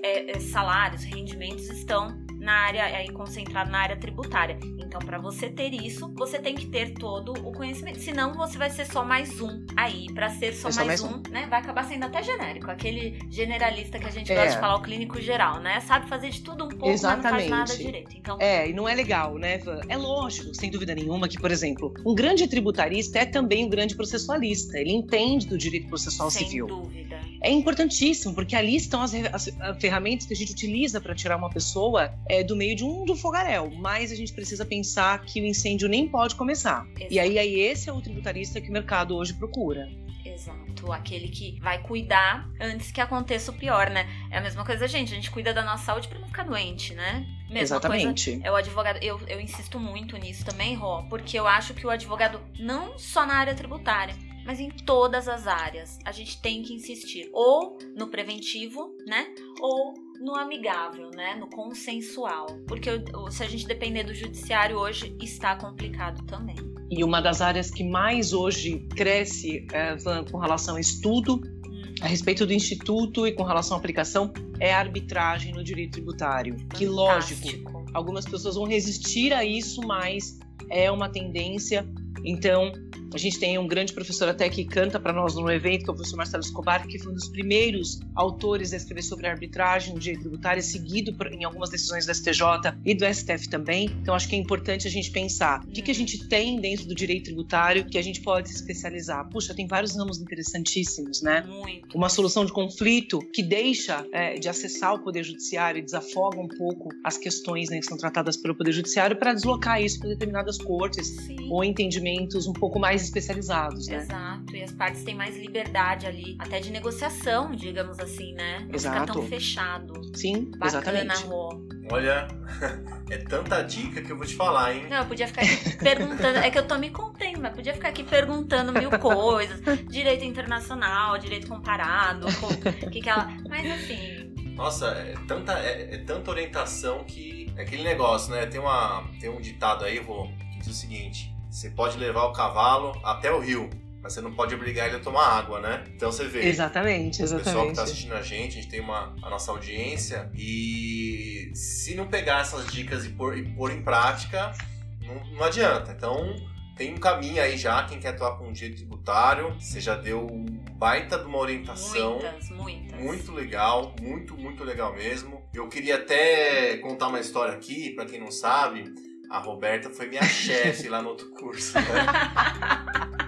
[0.04, 2.18] é, é, salários, rendimentos estão
[2.50, 4.58] na área aí concentrado na área tributária.
[4.80, 8.00] Então, para você ter isso, você tem que ter todo o conhecimento.
[8.00, 10.08] Senão, você vai ser só mais um aí.
[10.16, 11.45] Para ser só, É mais, mais um, né?
[11.47, 12.72] Vai acabar sendo até genérico.
[12.72, 14.36] Aquele generalista que a gente É.
[14.36, 15.80] gosta de falar, o clínico geral, né?
[15.82, 17.50] Sabe fazer de tudo um pouco, mas não faz Exatamente.
[17.50, 18.18] nada direito.
[18.18, 19.82] Então, É, e não é legal, né, Van?
[19.88, 23.95] É lógico, sem dúvida nenhuma, que, por exemplo, um grande tributarista é também um grande
[23.95, 24.80] processualista.
[24.80, 26.66] Ele entende do direito processual sem civil.
[26.66, 27.20] dúvida.
[27.42, 31.38] É importantíssimo, porque ali estão as, as- as ferramentas que a gente utiliza para tirar
[31.38, 33.72] uma pessoa é, do meio de um do fogaréu.
[33.78, 36.86] Mas a gente precisa pensar que o incêndio nem pode começar.
[37.10, 39.88] E aí, aí esse é o tributarista que o mercado hoje procura.
[40.26, 44.08] Exato, aquele que vai cuidar antes que aconteça o pior, né?
[44.32, 45.12] É a mesma coisa, gente.
[45.12, 47.26] A gente cuida da nossa saúde pra não ficar doente, né?
[47.50, 48.32] Mesma Exatamente.
[48.32, 49.00] coisa é o advogado.
[49.02, 53.26] Eu, eu insisto muito nisso também, Ró, porque eu acho que o advogado, não só
[53.26, 54.16] na área tributária,
[54.50, 59.28] mas em todas as áreas, a gente tem que insistir ou no preventivo, né?
[59.62, 61.36] Ou no amigável, né?
[61.36, 62.47] No consensual.
[62.68, 62.89] Porque
[63.30, 66.56] se a gente depender do judiciário hoje, está complicado também.
[66.89, 69.95] E uma das áreas que mais hoje cresce é,
[70.32, 74.74] com relação a estudo Hum, a respeito do instituto e com relação à aplicação é
[74.74, 76.56] a arbitragem no direito tributário.
[76.74, 77.86] Que lógico, fantástico.
[77.93, 80.39] algumas pessoas vão resistir a isso, mas
[80.72, 81.88] é uma tendência.
[82.26, 82.72] Então,
[83.14, 85.93] a gente tem um grande professor até que canta para nós no evento, que é
[85.93, 89.99] o professor Marcelo Escobar, que foi um dos primeiros autores a escrever sobre arbitragem no
[89.99, 92.43] direito tributário, seguido por, em algumas decisões do STJ
[92.86, 93.89] e do STF também.
[94.01, 96.86] Então, acho que é importante a gente pensar o que, que a gente tem dentro
[96.86, 99.28] do direito tributário que a gente pode se especializar.
[99.30, 101.41] Puxa, tem vários ramos interessantíssimos, né?
[101.41, 101.97] Muito.
[101.97, 106.47] uma solução de conflito que deixa é, de acessar o Poder Judiciário e desafoga um
[106.47, 110.57] pouco as questões né, que são tratadas pelo Poder Judiciário para deslocar isso para determinadas
[110.57, 111.49] cortes Sim.
[111.49, 113.97] ou entendimentos um pouco mais especializados, né?
[113.97, 118.60] Exato, e as partes têm mais liberdade ali, até de negociação, digamos assim, né?
[118.60, 119.14] Não fica Exato.
[119.14, 119.93] tão fechado.
[120.16, 121.24] Sim, Bacana, exatamente.
[121.26, 121.68] Rô.
[121.91, 122.28] Olha,
[123.10, 124.88] é tanta dica que eu vou te falar, hein?
[124.89, 127.89] Não, eu podia ficar aqui perguntando, é que eu tô me contendo, mas podia ficar
[127.89, 133.28] aqui perguntando mil coisas, direito internacional, direito comparado, com- o que que ela...
[133.50, 137.39] Mas assim, Nossa, é tanta, é, é tanta orientação que.
[137.56, 138.45] É aquele negócio, né?
[138.45, 142.34] Tem, uma, tem um ditado aí, Rô, que diz o seguinte: você pode levar o
[142.34, 143.70] cavalo até o rio,
[144.02, 145.84] mas você não pode obrigar ele a tomar água, né?
[145.93, 146.47] Então você vê.
[146.47, 147.80] Exatamente, O pessoal que tá exatamente.
[147.82, 152.68] assistindo a gente, a gente tem uma, a nossa audiência e se não pegar essas
[152.68, 154.54] dicas e pôr, e pôr em prática,
[155.02, 155.91] não, não adianta.
[155.91, 156.36] Então
[156.78, 160.45] tem um caminho aí já, quem quer atuar com direito tributário, você já deu um
[160.78, 162.14] baita de uma orientação.
[162.20, 163.00] muitas, muitas.
[163.02, 165.43] Muito legal, muito, muito legal mesmo.
[165.54, 168.86] Eu queria até contar uma história aqui, pra quem não sabe,
[169.30, 171.86] a Roberta foi minha chefe lá no outro curso, né?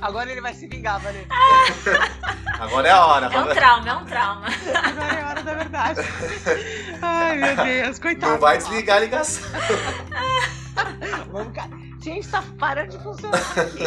[0.00, 1.26] Agora ele vai se vingar, Vanessa.
[2.58, 3.26] Agora é a hora.
[3.26, 4.46] É um trauma, é um trauma.
[4.46, 6.00] Agora é a hora da verdade.
[7.02, 8.32] Ai, meu Deus, coitado.
[8.32, 9.48] Não vai desligar a ligação.
[11.30, 11.70] Vamos, cara.
[12.00, 13.84] Gente, tá parando de funcionar aqui.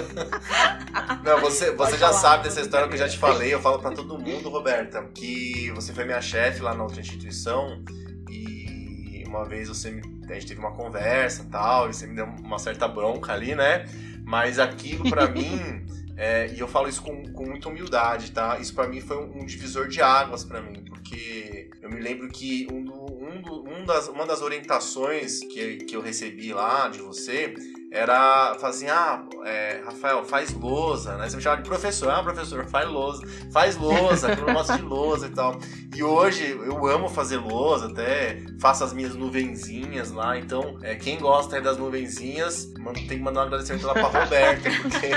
[1.23, 3.79] Não, você, você já falar, sabe dessa história que eu já te falei, eu falo
[3.79, 7.83] pra todo mundo, Roberta, que você foi minha chefe lá na outra instituição
[8.29, 12.15] e uma vez você me, a gente teve uma conversa e tal, e você me
[12.15, 13.85] deu uma certa bronca ali, né?
[14.23, 15.85] Mas aquilo pra mim,
[16.17, 18.57] é, e eu falo isso com, com muita humildade, tá?
[18.59, 22.27] Isso pra mim foi um, um divisor de águas pra mim, porque eu me lembro
[22.29, 26.87] que um, do- um, do, um das, uma das orientações que, que eu recebi lá
[26.89, 27.53] de você
[27.95, 31.29] era falar assim, ah, é, Rafael, faz lousa, né?
[31.29, 35.27] Você me chamava de professor, ah, professor, faz lousa, faz lousa, eu gosto de lousa
[35.27, 35.57] e tal.
[35.95, 41.17] E hoje eu amo fazer lousa, até faço as minhas nuvenzinhas lá, então é, quem
[41.17, 45.11] gosta das nuvenzinhas, tem que mandar um agradecimento lá pra Roberta, porque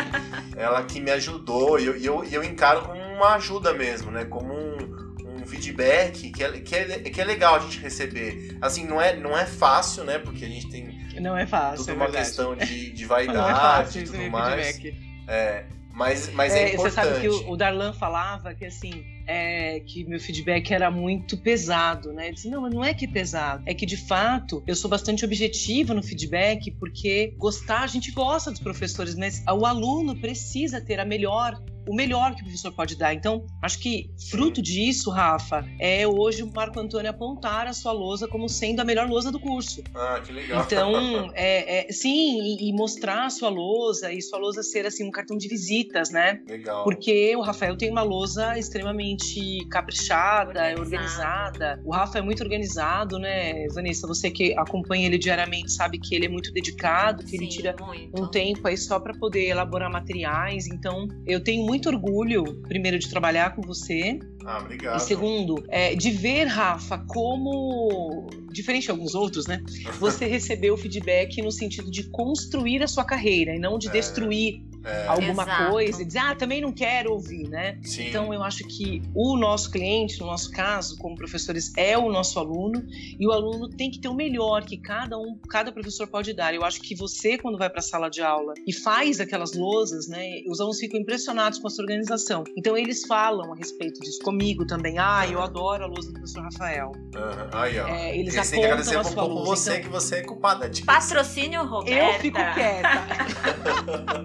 [0.57, 4.25] ela que me ajudou, e eu, eu, eu encaro como uma ajuda mesmo, né?
[4.25, 8.57] Como um, um feedback que é, que, é, que é legal a gente receber.
[8.61, 10.21] Assim, não é, não é fácil, né?
[10.21, 11.79] Porque a gente tem não é fácil.
[11.79, 12.27] Tudo é uma verdade.
[12.27, 14.81] questão de, de vaidade e é tudo mais.
[15.27, 15.65] É,
[15.99, 16.95] mas, mas é, é importante.
[16.95, 21.37] Você sabe que o, o Darlan falava que assim, é, que meu feedback era muito
[21.37, 22.29] pesado, né?
[22.29, 24.89] Eu disse, não, mas não é que é pesado, é que de fato eu sou
[24.89, 30.81] bastante objetiva no feedback, porque gostar, a gente gosta dos professores, mas o aluno precisa
[30.81, 33.15] ter a melhor o melhor que o professor pode dar.
[33.15, 38.29] Então, acho que fruto disso, Rafa, é hoje o Marco Antônio apontar a sua lousa
[38.29, 39.83] como sendo a melhor lousa do curso.
[39.95, 40.63] Ah, que legal.
[40.65, 45.05] Então, é, é sim, e, e, mostrar a sua lousa e sua lousa ser assim
[45.05, 46.41] um cartão de visitas, né?
[46.47, 46.85] Legal.
[46.85, 50.81] Porque o Rafael tem uma lousa extremamente caprichada, organizada.
[50.81, 51.81] organizada.
[51.85, 54.07] O Rafa é muito organizado, né, Vanessa?
[54.07, 57.75] Você que acompanha ele diariamente sabe que ele é muito dedicado, que sim, ele tira
[57.81, 58.23] muito.
[58.23, 60.67] um tempo aí só para poder elaborar materiais.
[60.67, 64.19] Então, eu tenho muito muito orgulho, primeiro, de trabalhar com você.
[64.45, 64.97] Ah, obrigado.
[64.97, 69.63] E segundo, é, de ver, Rafa, como, diferente de alguns outros, né?
[70.01, 73.93] Você recebeu feedback no sentido de construir a sua carreira e não de é.
[73.93, 75.07] destruir é.
[75.07, 75.71] alguma Exato.
[75.71, 77.79] coisa e dizer, ah, também não quero ouvir, né?
[77.83, 78.09] Sim.
[78.09, 82.39] Então eu acho que o nosso cliente, no nosso caso, como professores, é o nosso
[82.39, 82.85] aluno
[83.19, 86.55] e o aluno tem que ter o melhor que cada um, cada professor pode dar.
[86.55, 90.09] Eu acho que você, quando vai para a sala de aula e faz aquelas lousas,
[90.09, 92.45] né, os alunos ficam impressionados com a sua organização.
[92.57, 94.99] Então eles falam a respeito disso comigo também.
[94.99, 96.93] Ah, eu adoro a lousa do professor Rafael.
[97.15, 97.49] Uhum.
[97.53, 97.89] Aí, ó.
[97.89, 99.83] É, eles Esse apontam a sua um você então...
[99.83, 100.87] que você é culpada disso.
[100.87, 102.17] Patrocínio Roberta.
[102.17, 102.89] Eu fico quieta.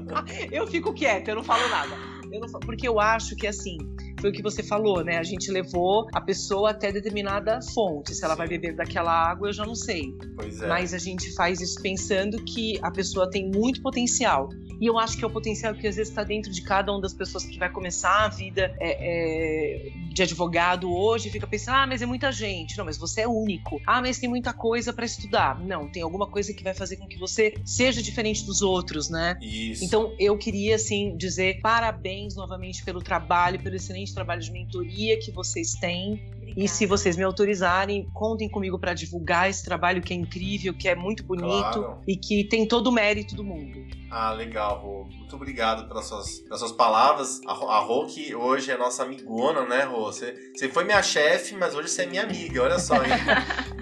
[0.54, 1.98] eu fico quieta, eu não falo nada.
[2.32, 3.78] Eu não, porque eu acho que assim,
[4.24, 5.18] foi o que você falou, né?
[5.18, 8.16] A gente levou a pessoa até determinada fonte.
[8.16, 10.16] Se ela vai beber daquela água, eu já não sei.
[10.38, 10.68] Pois é.
[10.68, 14.48] Mas a gente faz isso pensando que a pessoa tem muito potencial.
[14.80, 17.02] E eu acho que é o potencial que às vezes está dentro de cada uma
[17.02, 21.88] das pessoas que vai começar a vida é, é, de advogado hoje, fica pensando, ah,
[21.88, 22.78] mas é muita gente.
[22.78, 23.82] Não, mas você é único.
[23.86, 25.60] Ah, mas tem muita coisa para estudar.
[25.60, 29.38] Não, tem alguma coisa que vai fazer com que você seja diferente dos outros, né?
[29.42, 29.84] Isso.
[29.84, 35.32] Então eu queria, assim, dizer parabéns novamente pelo trabalho, pelo excelente trabalho de mentoria que
[35.32, 36.14] vocês têm.
[36.14, 36.54] Obrigada.
[36.56, 40.88] E se vocês me autorizarem, contem comigo para divulgar esse trabalho que é incrível, que
[40.88, 42.00] é muito bonito claro.
[42.08, 44.03] e que tem todo o mérito do mundo.
[44.16, 45.06] Ah, legal, Rô.
[45.06, 47.42] Muito obrigado pelas suas, pelas suas palavras.
[47.48, 50.04] A, a Rô, que hoje é nossa amigona, né, Rô?
[50.06, 52.94] Você, você foi minha chefe, mas hoje você é minha amiga, olha só.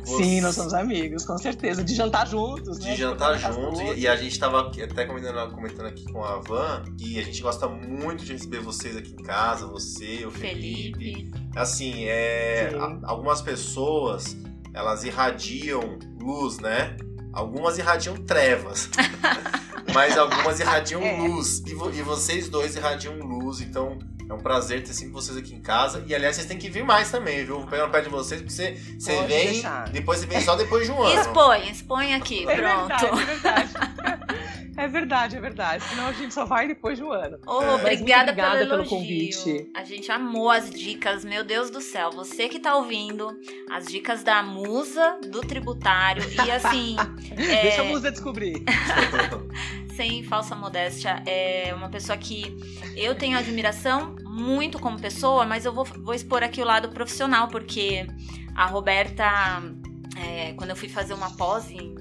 [0.01, 0.23] Você...
[0.23, 1.83] Sim, nós somos amigos, com certeza.
[1.83, 2.91] De jantar juntos, né?
[2.91, 3.79] De jantar juntos.
[3.79, 7.39] E, e, a gente tava até comentando, comentando aqui com a Van que a gente
[7.39, 10.97] gosta muito de receber vocês aqui em casa, você, o Felipe.
[10.97, 11.31] Felipe.
[11.55, 14.35] Assim, é, a, algumas pessoas,
[14.73, 16.97] elas irradiam luz, né?
[17.31, 18.89] Algumas irradiam trevas.
[19.93, 21.17] mas algumas irradiam é.
[21.17, 21.63] luz.
[21.65, 25.53] E, vo e, vocês dois irradiam luz, então é um prazer ter sempre vocês aqui
[25.53, 26.03] em casa.
[26.07, 27.59] E aliás, vocês têm que vir mais também, viu?
[27.59, 29.51] Vou pegar no pé de vocês, porque você, você vem.
[29.51, 29.89] Deixar.
[29.89, 31.21] Depois você vem só depois de um ano.
[31.21, 33.15] Expõe, expõe aqui, é pronto.
[33.15, 33.71] Verdade, é verdade.
[34.77, 35.83] É verdade, é verdade.
[35.83, 37.37] Senão a gente só vai depois de um ano.
[37.45, 37.75] Oh, é.
[37.75, 39.69] obrigada, obrigada pelo, pelo convite.
[39.75, 42.11] A gente amou as dicas, meu Deus do céu.
[42.11, 43.37] Você que tá ouvindo,
[43.69, 46.23] as dicas da musa do tributário.
[46.45, 46.95] E assim.
[47.31, 47.61] é...
[47.63, 48.63] Deixa a musa descobrir.
[49.95, 52.57] Sem falsa modéstia, é uma pessoa que
[52.95, 57.49] eu tenho admiração muito como pessoa, mas eu vou, vou expor aqui o lado profissional,
[57.49, 58.07] porque
[58.55, 59.25] a Roberta,
[60.17, 62.00] é, quando eu fui fazer uma pós em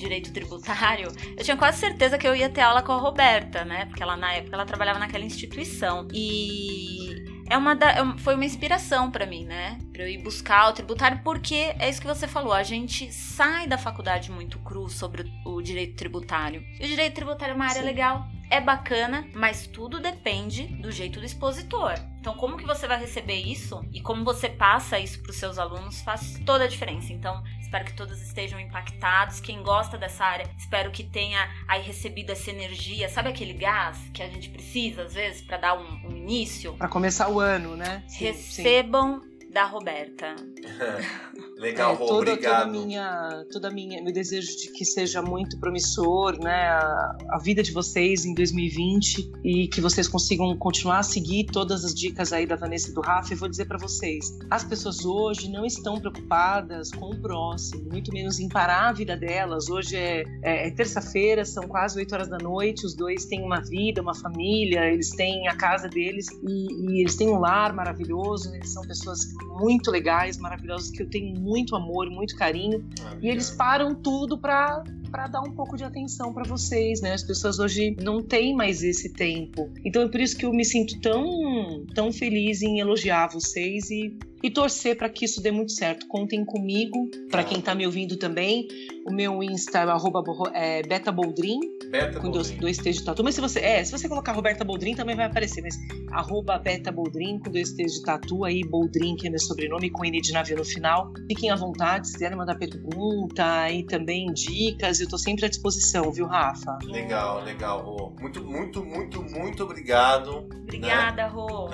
[0.00, 3.86] direito tributário, eu tinha quase certeza que eu ia ter aula com a Roberta, né?
[3.86, 6.08] Porque ela na época ela trabalhava naquela instituição.
[6.12, 9.78] E é uma da, é foi uma inspiração para mim, né?
[9.92, 13.66] Para eu ir buscar o tributário, porque é isso que você falou, a gente sai
[13.66, 16.62] da faculdade muito cru sobre o, o direito tributário.
[16.80, 17.86] E o direito tributário é uma área Sim.
[17.86, 21.94] legal, é bacana, mas tudo depende do jeito do expositor.
[22.20, 25.58] Então, como que você vai receber isso e como você passa isso para os seus
[25.58, 27.12] alunos faz toda a diferença.
[27.12, 29.38] Então, espero que todos estejam impactados.
[29.38, 34.20] Quem gosta dessa área, espero que tenha aí recebido essa energia, sabe aquele gás que
[34.24, 36.72] a gente precisa às vezes para dar um, um início?
[36.72, 38.02] Para começar o ano, né?
[38.08, 40.34] Sim, Recebam sim da Roberta.
[41.60, 42.72] Legal, é, Rô, toda, obrigado.
[42.72, 47.62] Toda minha, toda minha, meu desejo de que seja muito promissor, né, a, a, vida
[47.62, 52.46] de vocês em 2020 e que vocês consigam continuar a seguir todas as dicas aí
[52.46, 53.34] da Vanessa e do Rafa.
[53.34, 58.10] E vou dizer para vocês, as pessoas hoje não estão preocupadas com o próximo, muito
[58.10, 59.68] menos em parar a vida delas.
[59.68, 63.60] Hoje é, é, é terça-feira, são quase 8 horas da noite, os dois têm uma
[63.60, 68.54] vida, uma família, eles têm a casa deles e, e eles têm um lar maravilhoso,
[68.54, 69.20] eles são pessoas
[69.60, 72.84] muito legais, maravilhosas, que eu tenho muito amor, muito carinho.
[73.04, 77.12] Ah, e eles param tudo para para dar um pouco de atenção para vocês, né?
[77.12, 79.70] As pessoas hoje não têm mais esse tempo.
[79.84, 84.16] Então é por isso que eu me sinto tão tão feliz em elogiar vocês e
[84.42, 86.06] e torcer para que isso dê muito certo.
[86.06, 88.66] Contem comigo, para quem está me ouvindo também.
[89.06, 90.22] O meu Insta é, arroba,
[90.54, 93.24] é betaboldrin, Beta com dois, dois T's de tatu.
[93.24, 95.76] Mas se você, é, se você colocar Roberta Boldrin também vai aparecer, mas
[96.12, 100.20] arroba betaboldrin com dois T's de tatu, aí Boldrin, que é meu sobrenome, com N
[100.20, 101.12] de navio no final.
[101.26, 106.10] Fiquem à vontade, se quiserem mandar pergunta e também dicas, eu estou sempre à disposição,
[106.10, 106.78] viu, Rafa?
[106.82, 108.12] Legal, legal, Rô.
[108.20, 110.48] Muito, muito, muito, muito obrigado.
[110.62, 111.28] Obrigada, né?
[111.28, 111.70] Rô.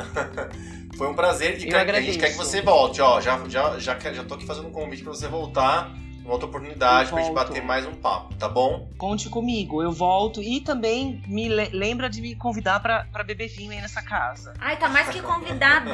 [0.97, 3.21] Foi um prazer e a gente quer que você volte, ó.
[3.21, 5.93] Já, já, já, já tô aqui fazendo um convite para você voltar
[6.27, 8.91] uma outra oportunidade pra gente bater mais um papo, tá bom?
[8.99, 13.71] Conte comigo, eu volto e também me lembra de me convidar pra, pra beber vinho
[13.71, 14.53] aí nessa casa.
[14.59, 15.91] Ai, tá mais que convidada.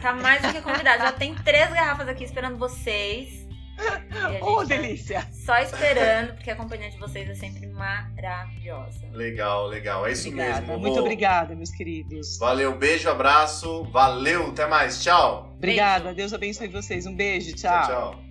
[0.00, 1.04] tá mais do que convidada.
[1.04, 3.45] Já tem três garrafas aqui esperando vocês.
[4.40, 5.26] Ô, oh, delícia!
[5.32, 9.06] Só esperando, porque a companhia de vocês é sempre maravilhosa.
[9.12, 10.06] Legal, legal.
[10.06, 10.60] É isso obrigada.
[10.60, 10.78] mesmo.
[10.78, 12.38] Muito obrigada, meus queridos.
[12.38, 13.84] Valeu, beijo, abraço.
[13.84, 15.02] Valeu, até mais.
[15.02, 15.52] Tchau.
[15.56, 16.16] Obrigada, beijo.
[16.16, 17.06] Deus abençoe vocês.
[17.06, 17.86] Um beijo, tchau.
[17.86, 18.25] Tchau, tchau.